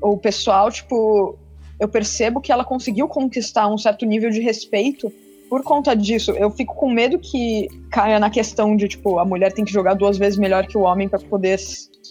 [0.00, 1.38] o pessoal, tipo,
[1.80, 5.12] eu percebo que ela conseguiu conquistar um certo nível de respeito
[5.48, 6.32] por conta disso.
[6.32, 9.94] Eu fico com medo que caia na questão de, tipo, a mulher tem que jogar
[9.94, 11.58] duas vezes melhor que o homem para poder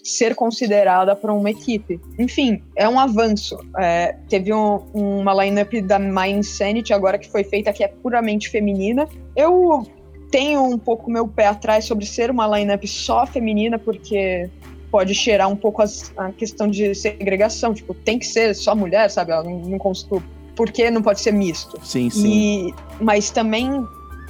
[0.06, 2.00] ser considerada para uma equipe.
[2.20, 3.58] Enfim, é um avanço.
[3.80, 8.50] É, teve um- uma lineup da My Insanity agora que foi feita que é puramente
[8.50, 9.08] feminina.
[9.36, 9.84] Eu
[10.30, 14.48] tenho um pouco meu pé atrás sobre ser uma lineup só feminina, porque
[14.92, 17.74] pode cheirar um pouco as- a questão de segregação.
[17.74, 19.32] Tipo, tem que ser só mulher, sabe?
[19.32, 20.22] Ela não, não conseguiu.
[20.56, 21.80] Por que não pode ser misto?
[21.84, 22.28] Sim, sim.
[22.70, 23.84] E, mas também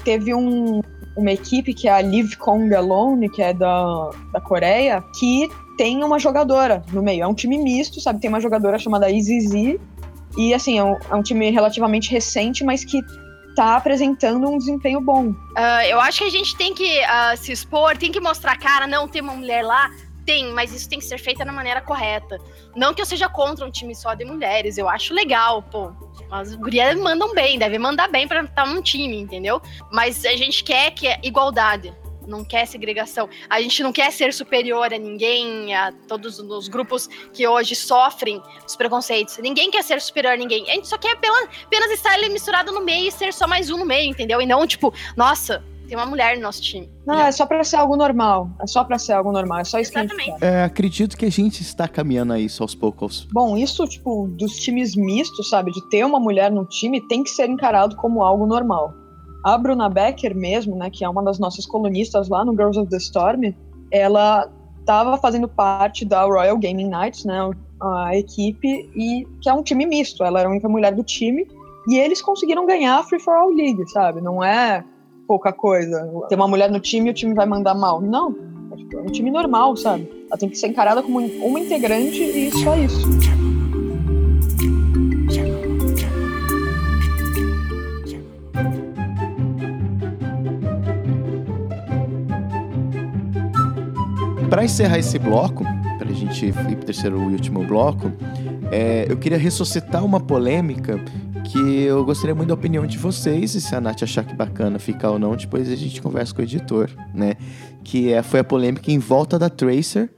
[0.05, 0.79] teve um-
[1.17, 5.47] uma equipe que é a Live Kong Alone, que é da, da Coreia, que
[5.77, 7.23] tem uma jogadora no meio.
[7.23, 8.19] É um time misto, sabe?
[8.19, 9.79] Tem uma jogadora chamada IZZ.
[10.37, 12.99] E assim, é um, é um time relativamente recente, mas que
[13.55, 15.33] tá apresentando um desempenho bom.
[15.55, 18.57] Ah, eu acho que a gente tem que ah, se expor, tem que mostrar a
[18.57, 19.89] cara, não tem uma mulher lá.
[20.25, 22.39] Tem, mas isso tem que ser feito da maneira correta.
[22.75, 25.91] Não que eu seja contra um time só de mulheres, eu acho legal, pô.
[26.31, 29.61] As gurias mandam bem, devem mandar bem pra estar num time, entendeu?
[29.91, 31.93] Mas a gente quer que é igualdade.
[32.27, 33.29] Não quer segregação.
[33.49, 38.41] A gente não quer ser superior a ninguém, a todos os grupos que hoje sofrem
[38.65, 39.37] os preconceitos.
[39.37, 40.69] Ninguém quer ser superior a ninguém.
[40.69, 43.69] A gente só quer apenas, apenas estar ali misturado no meio e ser só mais
[43.69, 44.41] um no meio, entendeu?
[44.41, 46.89] E não, tipo, nossa, tem uma mulher no nosso time.
[47.05, 48.49] Não, é só pra ser algo normal.
[48.61, 49.59] É só pra ser algo normal.
[49.59, 50.15] É só isso Exatamente.
[50.15, 50.53] que a gente quer.
[50.53, 53.27] É, acredito que a gente está caminhando a isso aos poucos.
[53.31, 55.71] Bom, isso, tipo, dos times mistos, sabe?
[55.71, 58.93] De ter uma mulher no time tem que ser encarado como algo normal.
[59.45, 62.89] A Bruna Becker mesmo, né, que é uma das nossas colunistas lá no Girls of
[62.89, 63.53] the Storm,
[63.91, 69.61] ela estava fazendo parte da Royal Gaming Knights, né, a equipe, e que é um
[69.61, 70.23] time misto.
[70.23, 71.47] Ela era a única mulher do time
[71.87, 74.19] e eles conseguiram ganhar a Free for All League, sabe?
[74.19, 74.83] Não é
[75.27, 76.09] pouca coisa.
[76.27, 78.01] Ter uma mulher no time o time vai mandar mal.
[78.01, 78.35] Não.
[78.71, 80.09] É, tipo, é um time normal, sabe?
[80.27, 83.07] Ela tem que ser encarada como uma integrante e só isso.
[94.49, 95.63] Para encerrar esse bloco,
[95.97, 98.11] para a gente ir para o terceiro e último bloco,
[98.71, 101.03] é, eu queria ressuscitar uma polêmica
[101.43, 104.79] que eu gostaria muito da opinião de vocês, e se a Nath achar que bacana
[104.79, 107.35] ficar ou não, depois a gente conversa com o editor, né?
[107.83, 110.09] Que é, foi a polêmica em volta da Tracer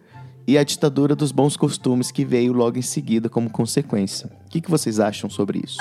[0.48, 4.30] e a ditadura dos bons costumes que veio logo em seguida como consequência.
[4.46, 5.78] O que, que vocês acham sobre isso?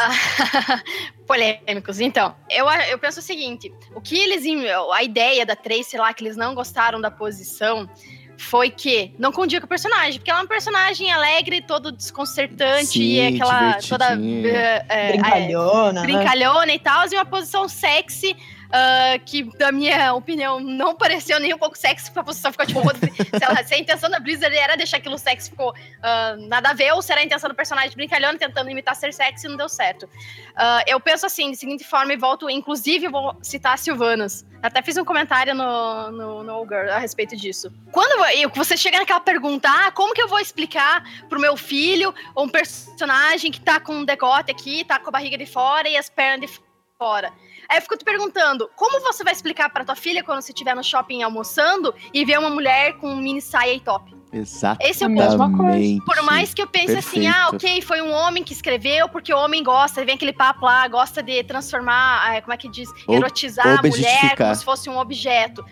[1.26, 2.00] Polêmicos.
[2.00, 4.44] Então, eu, eu penso o seguinte: o que eles.
[4.92, 7.88] A ideia da Tracer lá, que eles não gostaram da posição
[8.36, 12.86] foi que não condia com o personagem, porque ela é um personagem alegre, todo desconcertante,
[12.86, 14.48] Sim, e aquela toda divertidinha.
[14.48, 16.02] é, é, Brincalhona, né?
[16.02, 18.36] brincalhona e tal, e uma posição sexy.
[18.72, 22.66] Ah, que, na minha opinião, não pareceu nem um pouco sexy, porque a posição ficou
[22.66, 22.80] tipo.
[22.82, 26.72] se, ela- se a intenção da Blizzard era deixar aquilo sexy, ficou ah, nada a
[26.72, 29.68] ver, ou se era a intenção do personagem brincalhona tentando imitar ser sexy, não deu
[29.68, 30.08] certo.
[30.54, 34.44] Ah, eu penso assim, de seguinte forma, e volto, inclusive, vou citar a Silvanas.
[34.62, 37.70] Até fiz um comentário no, no, no Old Girl a respeito disso.
[37.92, 42.48] Quando você chega naquela pergunta, ah, como que eu vou explicar pro meu filho um
[42.48, 46.08] personagem que tá com um decote aqui, tá com a barriga de fora e as
[46.08, 46.60] pernas de
[46.98, 47.32] fora?
[47.68, 50.74] Aí eu fico te perguntando, como você vai explicar pra tua filha quando você estiver
[50.74, 54.14] no shopping almoçando e ver uma mulher com mini saia e top?
[54.32, 54.90] Exatamente.
[54.90, 55.28] Esse é o A ponto.
[55.28, 56.02] mesma coisa.
[56.04, 57.72] Por mais que eu pense assim, ah, Perfeito.
[57.72, 61.22] ok, foi um homem que escreveu, porque o homem gosta, vem aquele papo lá, gosta
[61.22, 64.98] de transformar, ah, como é que diz, Ob- erotizar a mulher como se fosse um
[64.98, 65.64] objeto.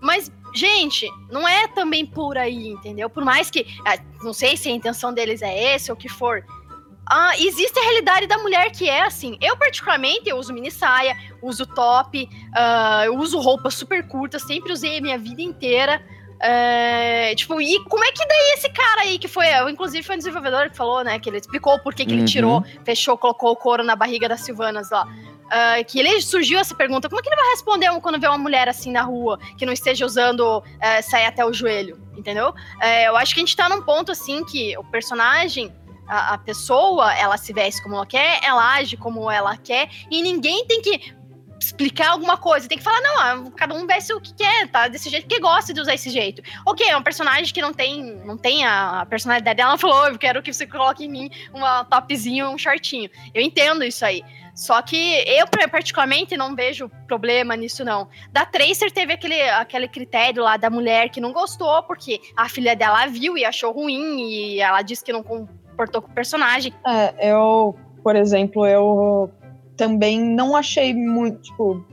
[0.00, 3.08] Mas, gente, não é também por aí, entendeu?
[3.08, 6.08] Por mais que, ah, não sei se a intenção deles é esse ou o que
[6.08, 6.44] for.
[7.12, 9.36] Ah, existe a realidade da mulher que é assim.
[9.40, 14.72] Eu, particularmente, eu uso mini saia, uso top, ah, eu uso roupas super curtas, sempre
[14.72, 16.00] usei a minha vida inteira.
[16.42, 20.18] É, tipo, e como é que daí esse cara aí que foi, inclusive foi um
[20.18, 22.26] desenvolvedor que falou, né, que ele explicou por que, que ele Uhum.
[22.26, 25.06] tirou, fechou, colocou o couro na barriga das Silvanas lá.
[25.50, 28.38] Ah, que ele surgiu essa pergunta, como é que ele vai responder quando vê uma
[28.38, 32.54] mulher assim na rua, que não esteja usando eh, saia até o joelho, entendeu?
[32.80, 35.74] Eh, eu acho que a gente tá num ponto assim que o personagem,
[36.10, 40.20] a, a pessoa, ela se veste como ela quer, ela age como ela quer, e
[40.20, 41.14] ninguém tem que
[41.60, 44.88] explicar alguma coisa, tem que falar, não, ah, cada um veste o que quer, tá?
[44.88, 46.42] Desse jeito, porque gosta de usar esse jeito.
[46.66, 50.18] Ok, é um personagem que não tem, não tem a personalidade dela, ela falou, eu
[50.18, 53.10] quero que você coloque em mim uma topzinho, um shortinho.
[53.34, 54.24] Eu entendo isso aí.
[54.54, 54.96] Só que
[55.26, 58.08] eu, particularmente, não vejo problema nisso, não.
[58.30, 62.74] Da Tracer teve aquele, aquele critério lá da mulher que não gostou, porque a filha
[62.74, 65.22] dela viu e achou ruim, e ela disse que não
[65.80, 66.72] comportou com o personagem.
[66.86, 69.30] É, eu, por exemplo, eu
[69.76, 71.84] também não achei muito, tipo,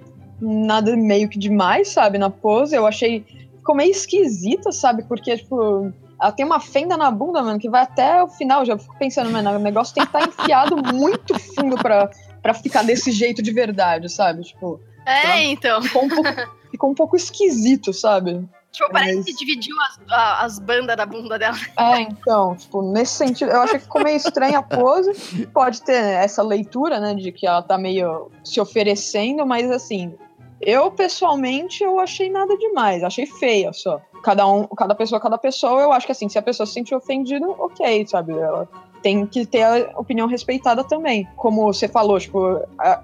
[0.41, 2.75] nada meio que demais, sabe, na pose.
[2.75, 3.25] Eu achei.
[3.57, 5.03] Ficou meio esquisita, sabe?
[5.03, 8.65] Porque, tipo, ela tem uma fenda na bunda, mano, que vai até o final.
[8.65, 12.09] Já fico pensando, mano, o negócio tem que estar enfiado muito fundo pra,
[12.41, 14.43] pra ficar desse jeito de verdade, sabe?
[14.43, 15.39] Tipo, É, Tá.
[15.41, 15.81] então.
[15.81, 16.29] ficou um pouco,
[16.71, 18.45] ficou um pouco esquisito, sabe?
[18.71, 19.99] Tipo, parece Mas- que dividiu as,
[20.43, 21.57] as bandas da bunda dela.
[21.77, 25.47] É, então, tipo, nesse sentido, eu achei que ficou meio estranha a pose.
[25.47, 30.13] Pode ter essa leitura, né, de que ela tá meio se oferecendo, mas assim,
[30.61, 34.01] eu pessoalmente eu achei nada demais, achei feia só.
[34.23, 36.95] Cada um, cada pessoa, cada pessoa, eu acho que assim, se a pessoa se sentir
[36.95, 38.33] ofendida, ok, sabe?
[38.33, 38.67] Ela
[39.01, 41.27] tem que ter a opinião respeitada também.
[41.35, 42.59] Como você falou, tipo,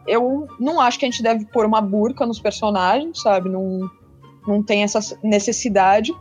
[0.08, 3.50] eu não acho que a gente deve pôr uma burca nos personagens, sabe?
[3.50, 3.90] Não,
[4.48, 6.14] não tem essa necessidade.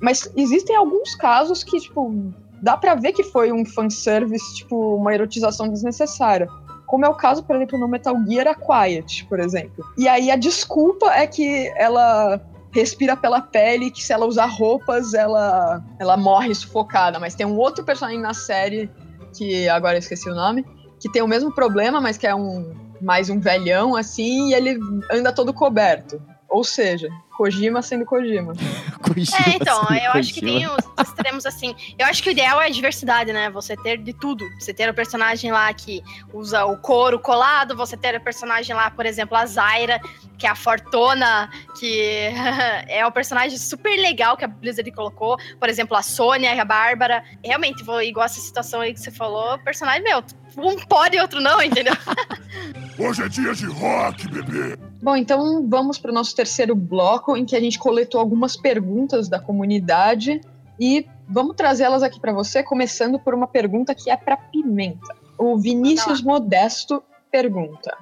[0.00, 5.14] Mas existem alguns casos que, tipo, dá pra ver que foi um fanservice, tipo, uma
[5.14, 6.48] erotização desnecessária.
[6.86, 9.84] Como é o caso, por exemplo, no Metal Gear A Quiet, por exemplo.
[9.96, 12.40] E aí a desculpa é que ela
[12.72, 17.20] respira pela pele, que se ela usar roupas, ela, ela morre sufocada.
[17.20, 18.90] Mas tem um outro personagem na série,
[19.36, 20.64] que agora eu esqueci o nome,
[20.98, 24.78] que tem o mesmo problema, mas que é um mais um velhão, assim, e ele
[25.10, 26.22] anda todo coberto.
[26.52, 28.52] Ou seja, Kojima sendo Kojima.
[29.00, 30.58] Kojima É, então, sendo eu acho que Kojima.
[30.58, 31.74] tem os extremos assim.
[31.98, 33.48] Eu acho que o ideal é a diversidade, né?
[33.48, 34.44] Você ter de tudo.
[34.60, 38.90] Você ter o personagem lá que usa o couro colado, você ter o personagem lá,
[38.90, 39.98] por exemplo, a Zaira,
[40.36, 41.48] que é a Fortuna,
[41.80, 42.28] que
[42.86, 45.38] é um personagem super legal que a Blizzard colocou.
[45.58, 47.24] Por exemplo, a Sônia, a Bárbara.
[47.42, 50.22] Realmente, vou igual essa situação aí que você falou, personagem meu.
[50.58, 51.94] Um pode e outro não, entendeu?
[53.00, 54.91] Hoje é dia de rock, bebê.
[55.02, 59.28] Bom, então vamos para o nosso terceiro bloco, em que a gente coletou algumas perguntas
[59.28, 60.40] da comunidade
[60.78, 65.16] e vamos trazê-las aqui para você, começando por uma pergunta que é para Pimenta.
[65.36, 67.98] O Vinícius Modesto pergunta: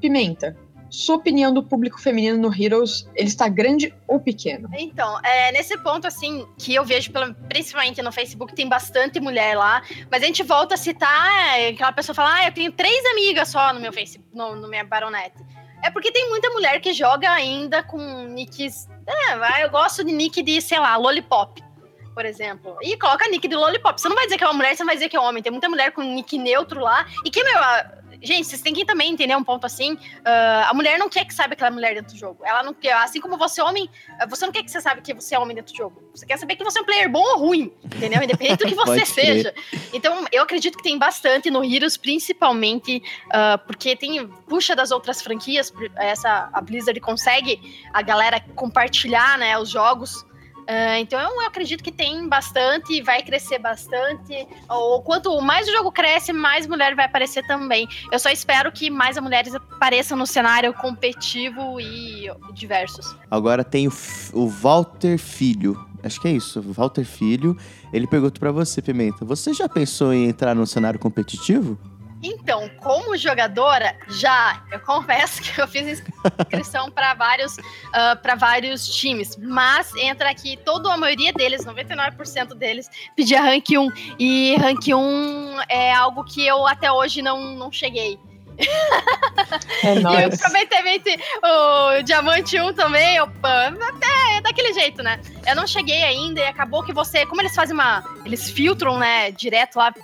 [0.00, 0.56] Pimenta,
[0.88, 4.68] sua opinião do público feminino no Heroes, ele está grande ou pequeno?
[4.78, 7.10] Então, é, nesse ponto, assim, que eu vejo,
[7.48, 11.92] principalmente no Facebook, tem bastante mulher lá, mas a gente volta a citar é, aquela
[11.92, 15.44] pessoa fala, ah, eu tenho três amigas só no meu Facebook, no, no minha baronete.
[15.82, 18.88] É porque tem muita mulher que joga ainda com nicks.
[19.06, 21.62] É, eu gosto de nick de, sei lá, Lollipop,
[22.14, 22.76] por exemplo.
[22.82, 24.00] E coloca nick de Lollipop.
[24.00, 25.42] Você não vai dizer que é uma mulher, você não vai dizer que é homem.
[25.42, 27.06] Tem muita mulher com nick neutro lá.
[27.24, 27.58] E que, meu.
[28.22, 29.96] Gente, vocês têm que também entender um ponto assim.
[30.24, 32.44] ah, a mulher não quer que saiba que ela é mulher dentro do jogo.
[32.44, 32.92] Ela não quer.
[32.94, 33.88] Assim como você, homem,
[34.18, 36.02] ah, você não quer que você saiba que você é homem dentro do jogo.
[36.14, 37.72] Você quer saber que você é um player bom ou ruim.
[37.84, 38.22] Entendeu?
[38.22, 39.54] Independente do que você seja.
[39.92, 45.22] Então, eu acredito que tem bastante no Heroes, principalmente ah, porque tem puxa das outras
[45.22, 45.72] franquias.
[45.96, 47.60] Essa a Blizzard consegue
[47.92, 50.24] a galera compartilhar, né, os jogos.
[50.68, 54.46] Ah, então eu acredito que tem bastante, vai crescer bastante.
[54.68, 57.88] Ou quanto mais o jogo cresce, mais mulher vai aparecer também.
[58.12, 63.16] Eu só espero que mais mulheres apareçam no cenário competitivo e diversos.
[63.30, 63.92] Agora tem o,
[64.34, 65.88] o Walter Filho.
[66.02, 67.56] Acho que é isso, Walter Filho.
[67.90, 69.24] Ele pergunta pra você, Pimenta.
[69.24, 71.78] Você já pensou em entrar no cenário competitivo?
[72.22, 76.00] Então, como jogadora, já, eu confesso que eu fiz
[76.40, 77.56] inscrição para vários,
[78.22, 83.88] para vários times, mas entra aqui, toda a maioria deles, 99% deles, pedia rank 1,
[84.18, 88.18] e rank 1 é algo que eu até hoje não, não cheguei.
[89.84, 90.40] É E nóis.
[90.40, 95.20] provavelmente o Diamante 1 também, opa, é, é daquele jeito, né?
[95.46, 99.30] Eu não cheguei ainda e acabou que você, como eles fazem uma, eles filtram, né,
[99.30, 99.94] direto lá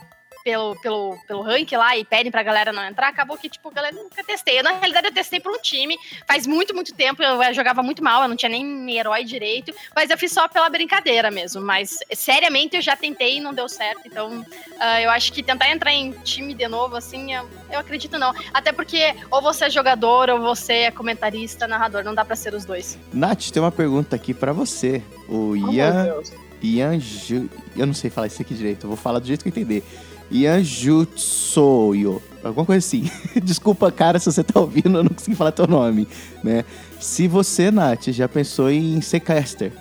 [0.45, 3.73] pelo, pelo, pelo rank lá e pedem pra galera não entrar, acabou que, tipo, a
[3.73, 4.59] galera nunca testei.
[4.59, 5.97] Eu, na realidade, eu testei por um time,
[6.29, 10.11] faz muito, muito tempo, eu jogava muito mal, eu não tinha nem herói direito, mas
[10.11, 14.03] eu fiz só pela brincadeira mesmo, mas seriamente eu já tentei e não deu certo,
[14.05, 14.45] então
[14.79, 18.35] ah, eu acho que tentar entrar em time de novo, assim, eu, eu acredito não.
[18.53, 22.53] Até porque ou você é jogador ou você é comentarista, narrador, não dá pra ser
[22.53, 22.99] os dois.
[23.13, 25.03] Nath, tem uma pergunta aqui pra você.
[25.27, 26.21] O Oh, Ian.
[26.63, 27.49] Ian Ju...
[27.77, 29.83] Eu não sei falar isso aqui direito, eu vou falar do jeito que eu entender.
[30.31, 32.23] Ian Jutsoyo.
[32.43, 33.11] Alguma coisa assim.
[33.43, 36.07] Desculpa, cara, se você tá ouvindo, eu não consegui falar teu nome,
[36.43, 36.65] né?
[37.01, 39.73] Se você, Nath, já pensou em ser caster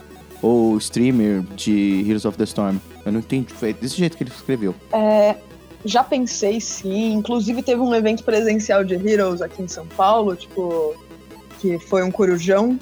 [0.42, 4.32] ou streamer de Heroes of the Storm, eu não entendi, foi desse jeito que ele
[4.32, 4.76] escreveu.
[4.92, 5.36] É,
[5.86, 7.14] já pensei sim.
[7.14, 10.96] Inclusive teve um evento presencial de Heroes aqui em São Paulo, tipo,
[11.60, 12.80] que foi um corujão.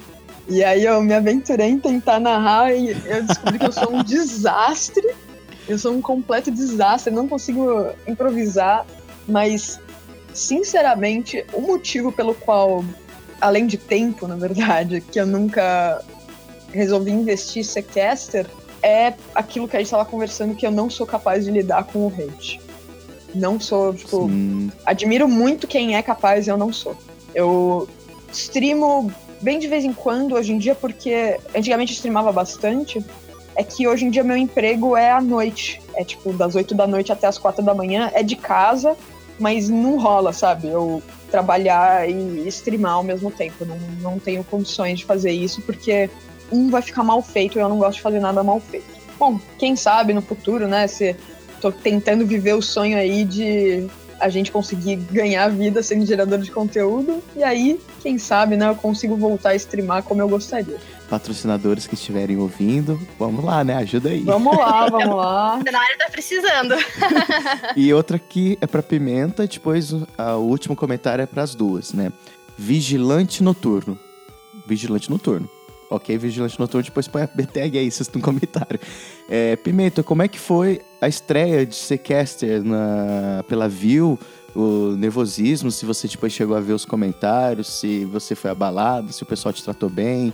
[0.48, 4.02] E aí eu me aventurei em tentar narrar e eu descobri que eu sou um
[4.04, 5.08] desastre.
[5.72, 8.86] Eu sou um completo desastre, não consigo improvisar,
[9.26, 9.80] mas
[10.34, 12.84] sinceramente, o motivo pelo qual,
[13.40, 16.04] além de tempo, na verdade, que eu nunca
[16.74, 18.46] resolvi investir ser caster,
[18.84, 22.00] é aquilo que a gente estava conversando que eu não sou capaz de lidar com
[22.00, 22.60] o hate.
[23.34, 24.72] Não sou, tipo, Sim.
[24.86, 26.98] admiro muito quem é capaz e eu não sou.
[27.34, 27.88] Eu
[28.30, 29.10] streamo
[29.42, 33.04] bem de vez em quando hoje em dia, porque antigamente eu streamava bastante.
[33.56, 35.82] É que hoje em dia meu emprego é à noite.
[35.96, 38.12] É tipo, das 8 da noite até as 4 da manhã.
[38.14, 38.96] É de casa,
[39.40, 40.68] mas não rola, sabe?
[40.68, 43.66] Eu trabalhar e streamar ao mesmo tempo.
[43.66, 46.10] Não, não tenho condições de fazer isso, porque
[46.52, 48.86] um vai ficar mal feito e eu não gosto de fazer nada mal feito.
[49.18, 50.88] Bom, quem sabe no futuro, né?
[50.88, 51.16] Se
[51.62, 53.88] tô tentando viver o sonho aí de
[54.20, 57.24] a gente conseguir ganhar vida sendo gerador de conteúdo.
[57.36, 60.78] E aí, quem sabe, né, eu consigo voltar a streamar como eu gostaria.
[61.12, 63.76] Patrocinadores que estiverem ouvindo, vamos lá, né?
[63.76, 64.22] Ajuda aí.
[64.22, 65.58] Vamos lá, vamos lá.
[65.58, 66.74] O cenário tá precisando.
[67.76, 71.92] E outra que é pra Pimenta, depois o, a- o último comentário é pras duas,
[71.92, 72.14] né?
[72.58, 74.00] Vigilante Noturno.
[74.66, 75.50] Vigilante Noturno.
[75.90, 78.80] Ok, Vigilante Noturno, depois põe a BTG aí, vocês no comentário.
[79.30, 84.18] É, Pimenta, como é que foi a estreia de ser caster na, pela View?
[84.56, 89.24] O nervosismo, se você depois chegou a ver os comentários, se você foi abalado, se
[89.24, 90.34] o pessoal te tratou bem,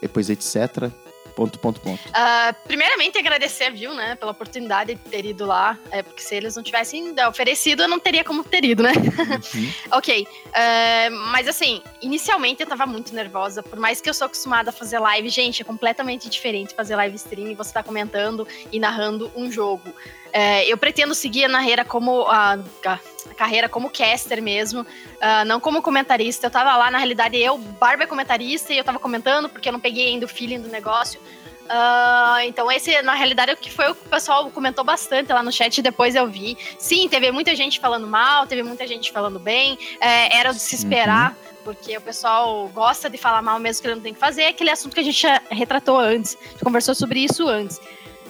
[0.00, 0.90] depois etc.
[1.38, 2.00] Ponto, ponto, ponto.
[2.08, 5.78] Uh, primeiramente, agradecer a Viu, né, pela oportunidade de ter ido lá.
[5.88, 8.90] É, porque se eles não tivessem oferecido, eu não teria como ter ido, né?
[8.92, 9.72] Uhum.
[9.96, 10.26] ok.
[10.26, 13.62] Uh, mas assim, inicialmente eu tava muito nervosa.
[13.62, 17.14] Por mais que eu sou acostumada a fazer live, gente, é completamente diferente fazer live
[17.14, 19.94] stream e você tá comentando e narrando um jogo.
[20.28, 22.98] Uh, eu pretendo seguir a carreira como a, a,
[23.36, 26.46] carreira como caster mesmo, uh, não como comentarista.
[26.46, 29.72] Eu tava lá, na realidade, eu, Barba é comentarista, e eu tava comentando, porque eu
[29.72, 31.20] não peguei ainda o feeling do negócio.
[31.68, 35.32] Uh, então, esse, na realidade, é o que foi o que o pessoal comentou bastante
[35.32, 36.56] lá no chat, depois eu vi.
[36.78, 40.74] Sim, teve muita gente falando mal, teve muita gente falando bem, é, era de se
[40.74, 41.30] esperar.
[41.30, 44.40] Uhum porque o pessoal gosta de falar mal mesmo que ele não tem que fazer,
[44.40, 47.78] é aquele assunto que a gente já retratou antes, conversou sobre isso antes.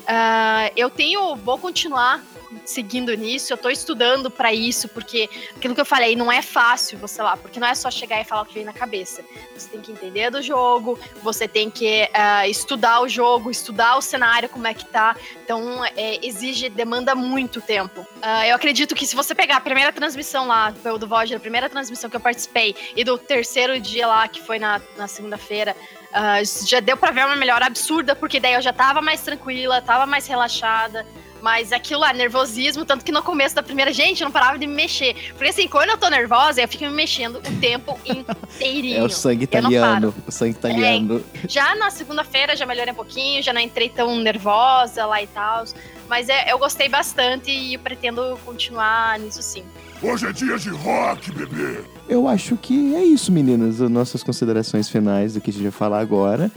[0.09, 2.23] Uh, eu tenho, vou continuar
[2.65, 6.99] seguindo nisso, eu tô estudando para isso, porque aquilo que eu falei, não é fácil
[6.99, 9.25] você lá, porque não é só chegar e falar o que vem na cabeça.
[9.55, 14.03] Você tem que entender do jogo, você tem que uh, estudar o jogo, estudar o
[14.03, 15.17] cenário, como é que tá.
[15.45, 18.01] Então, é, exige, demanda muito tempo.
[18.01, 21.69] Uh, eu acredito que se você pegar a primeira transmissão lá, do Void, a primeira
[21.69, 25.77] transmissão que eu participei, e do terceiro dia lá, que foi na, na segunda-feira,
[26.11, 29.81] uh, já deu pra ver uma melhora absurda, porque daí eu já tava mais tranquila,
[29.81, 31.07] tava mais relaxada.
[31.41, 34.67] Mas aquilo lá, nervosismo, tanto que no começo da primeira, gente, eu não parava de
[34.67, 35.15] me mexer.
[35.31, 38.99] Porque assim, quando eu tô nervosa, eu fico me mexendo o tempo inteirinho.
[38.99, 40.15] É o sangue italiano.
[40.27, 41.25] O sangue italiano.
[41.35, 45.27] É, já na segunda-feira já melhorei um pouquinho, já não entrei tão nervosa lá e
[45.27, 45.65] tal.
[46.09, 49.63] Mas é, eu gostei bastante e eu pretendo continuar nisso sim.
[50.01, 51.83] Hoje é dia de rock, bebê!
[52.09, 53.81] Eu acho que é isso, meninas.
[53.81, 56.51] As nossas considerações finais do que a gente vai falar agora.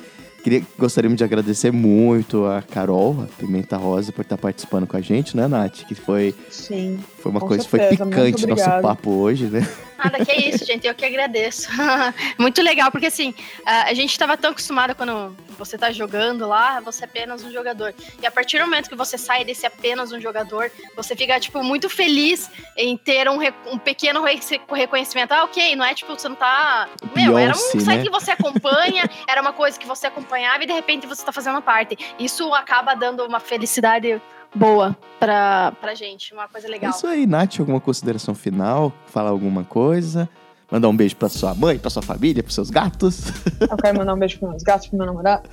[0.43, 5.01] Queria, gostaríamos de agradecer muito a Carol, a Pimenta Rosa, por estar participando com a
[5.01, 5.83] gente, né, Nath?
[5.85, 9.67] Que foi, Sim, foi uma coisa, certeza, foi picante nosso papo hoje, né?
[9.97, 11.69] Nada, que é isso, gente, eu que agradeço.
[12.39, 17.03] muito legal, porque assim, a gente estava tão acostumada quando você está jogando lá, você
[17.03, 17.93] é apenas um jogador.
[18.19, 21.63] E a partir do momento que você sai desse apenas um jogador, você fica, tipo,
[21.63, 23.37] muito feliz em ter um,
[23.71, 25.33] um pequeno reconhecimento.
[25.33, 26.89] Ah, ok, não é tipo, você não tá.
[27.15, 28.03] Meu, era um site né?
[28.03, 31.61] que você acompanha, era uma coisa que você acompanhava e de repente você tá fazendo
[31.61, 31.95] parte.
[32.17, 34.19] Isso acaba dando uma felicidade
[34.53, 36.91] boa pra, pra gente, uma coisa legal.
[36.91, 38.91] É isso aí, Nath, alguma consideração final?
[39.07, 40.29] Falar alguma coisa?
[40.71, 43.25] Mandar um beijo pra sua mãe, pra sua família, pros seus gatos.
[43.59, 45.49] Eu quero mandar um beijo pros meus gatos, pro meu namorado.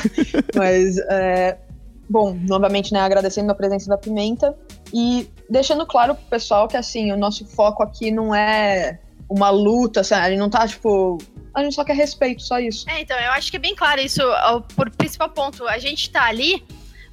[0.56, 1.58] Mas, é,
[2.08, 4.56] bom, novamente, né, agradecendo a presença da Pimenta
[4.92, 8.98] e deixando claro pro pessoal que, assim, o nosso foco aqui não é
[9.28, 11.18] uma luta, assim, a gente não tá, tipo,
[11.54, 12.88] a gente só quer respeito, só isso.
[12.88, 14.22] É, então, eu acho que é bem claro isso,
[14.74, 16.64] por principal ponto, a gente tá ali,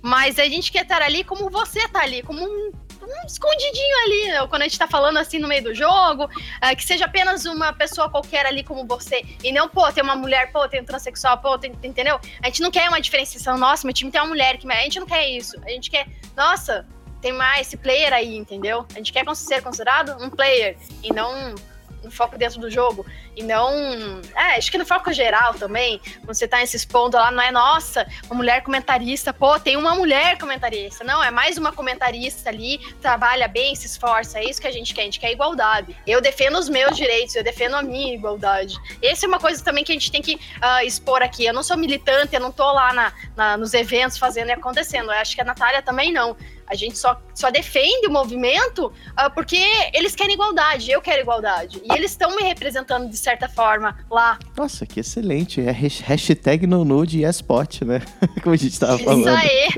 [0.02, 2.72] mas a gente quer estar ali como você tá ali, como um
[3.10, 4.47] um escondidinho ali, né?
[4.47, 6.30] quando a gente tá falando assim no meio do jogo,
[6.62, 10.16] é, que seja apenas uma pessoa qualquer ali como você, e não, pô, tem uma
[10.16, 12.20] mulher, pô, tem um transexual, pô, tem, entendeu?
[12.41, 15.00] A gente não quer uma diferenciação, nossa, meu time tem uma mulher, que a gente
[15.00, 16.86] não quer isso, a gente quer, nossa,
[17.22, 18.86] tem mais esse player aí, entendeu?
[18.93, 21.56] A gente quer ser considerado um player, e não
[22.04, 23.06] no foco dentro do jogo
[23.36, 24.22] e não.
[24.36, 27.52] É, acho que no foco geral também, quando você tá nesses pontos lá, não é
[27.52, 31.04] nossa, uma mulher comentarista, pô, tem uma mulher comentarista.
[31.04, 34.40] Não, é mais uma comentarista ali, trabalha bem, se esforça.
[34.40, 35.96] É isso que a gente quer, a gente quer igualdade.
[36.06, 38.78] Eu defendo os meus direitos, eu defendo a minha igualdade.
[39.02, 41.46] Essa é uma coisa também que a gente tem que uh, expor aqui.
[41.46, 45.12] Eu não sou militante, eu não tô lá na, na, nos eventos fazendo e acontecendo.
[45.12, 46.36] Eu acho que a Natália também não.
[46.70, 49.60] A gente só, só defende o movimento uh, porque
[49.92, 51.82] eles querem igualdade, eu quero igualdade.
[51.84, 54.39] E eles estão me representando de certa forma lá.
[54.57, 55.61] Nossa, que excelente.
[55.61, 58.01] É hashtag no nude e esporte, né?
[58.43, 59.22] Como a gente estava falando.
[59.22, 59.70] Isso aí.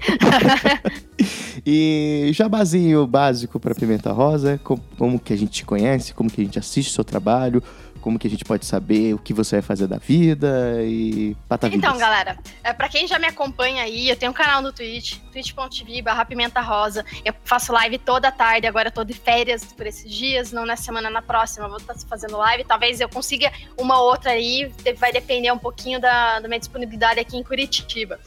[1.66, 6.42] e jabazinho básico para Pimenta Rosa, como, como que a gente te conhece, como que
[6.42, 7.62] a gente assiste o seu trabalho,
[8.02, 11.84] como que a gente pode saber o que você vai fazer da vida e patavidas.
[11.84, 15.18] Então, galera, é, para quem já me acompanha aí, eu tenho um canal no Twitch,
[15.32, 17.06] twitch.tv barra Pimenta Rosa.
[17.24, 20.84] Eu faço live toda tarde, agora eu tô de férias por esses dias, não nessa
[20.84, 22.64] semana, na próxima, vou estar fazendo live.
[22.64, 27.38] Talvez eu consiga uma outra aí, vai depender um pouquinho da, da minha disponibilidade aqui
[27.38, 28.20] em Curitiba.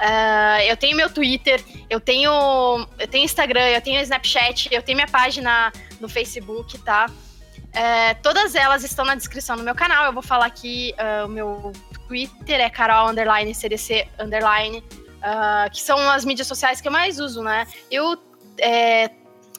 [0.00, 2.30] Uh, eu tenho meu Twitter, eu tenho,
[2.98, 5.70] eu tenho Instagram, eu tenho Snapchat, eu tenho minha página
[6.00, 7.06] no Facebook, tá?
[7.72, 10.06] É, todas elas estão na descrição do meu canal.
[10.06, 11.72] Eu vou falar aqui uh, o meu
[12.08, 17.20] Twitter é Carol underline CDC underline, uh, que são as mídias sociais que eu mais
[17.20, 17.66] uso, né?
[17.90, 18.18] Eu
[18.58, 19.10] é,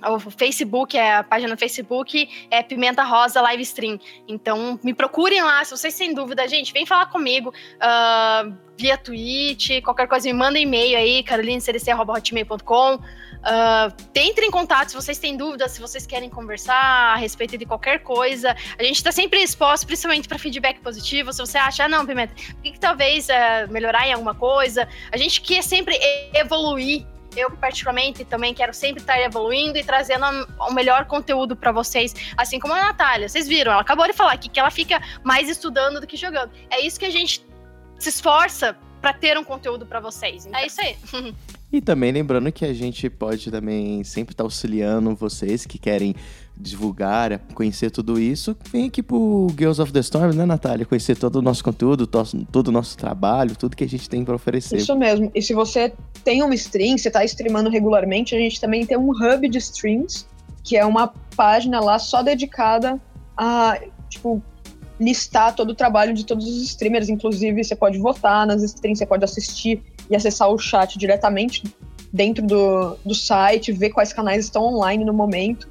[0.09, 3.99] o Facebook, é a página no Facebook é Pimenta Rosa Live Stream.
[4.27, 9.81] Então, me procurem lá, se vocês têm dúvida, gente, vem falar comigo uh, via Twitch,
[9.83, 12.99] qualquer coisa, me manda e-mail aí, carolinecdc.hotmail.com.
[13.41, 17.65] Uh, entrem em contato se vocês têm dúvidas, se vocês querem conversar a respeito de
[17.65, 18.55] qualquer coisa.
[18.77, 21.33] A gente está sempre exposto, principalmente para feedback positivo.
[21.33, 24.87] Se você acha, ah, não, Pimenta, que, que talvez uh, melhorar em alguma coisa?
[25.11, 25.97] A gente quer sempre
[26.33, 30.25] evoluir eu particularmente também quero sempre estar evoluindo e trazendo
[30.59, 33.29] o melhor conteúdo para vocês, assim como a Natália.
[33.29, 36.51] Vocês viram, ela acabou de falar aqui que ela fica mais estudando do que jogando.
[36.69, 37.45] É isso que a gente
[37.97, 40.45] se esforça para ter um conteúdo para vocês.
[40.45, 40.95] Então, é isso aí.
[41.73, 46.13] E também lembrando que a gente pode também sempre estar tá auxiliando vocês que querem
[46.57, 48.57] divulgar, conhecer tudo isso.
[48.69, 50.85] Vem aqui pro Girls of the Storm, né, Natália?
[50.85, 54.35] Conhecer todo o nosso conteúdo, todo o nosso trabalho, tudo que a gente tem para
[54.35, 54.75] oferecer.
[54.75, 55.31] Isso mesmo.
[55.33, 55.93] E se você
[56.25, 60.27] tem uma stream, você tá streamando regularmente, a gente também tem um hub de streams,
[60.65, 63.01] que é uma página lá só dedicada
[63.37, 63.79] a,
[64.09, 64.43] tipo,
[65.01, 67.09] listar todo o trabalho de todos os streamers.
[67.09, 71.63] Inclusive, você pode votar nas streams, você pode assistir e acessar o chat diretamente
[72.13, 75.67] dentro do, do site, ver quais canais estão online no momento.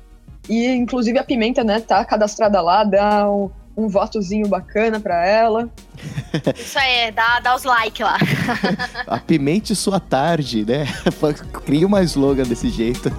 [0.48, 5.68] E, inclusive, a Pimenta, né, tá cadastrada lá, dá um, um votozinho bacana pra ela.
[6.56, 8.18] Isso aí, dá, dá os likes lá.
[9.06, 10.86] Apimente sua tarde, né?
[11.64, 13.10] Cria uma slogan desse jeito.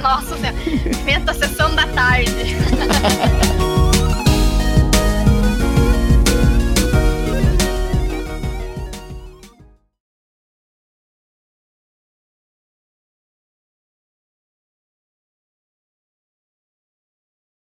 [0.00, 0.36] Nossa,
[1.04, 2.56] pimenta sessão da tarde.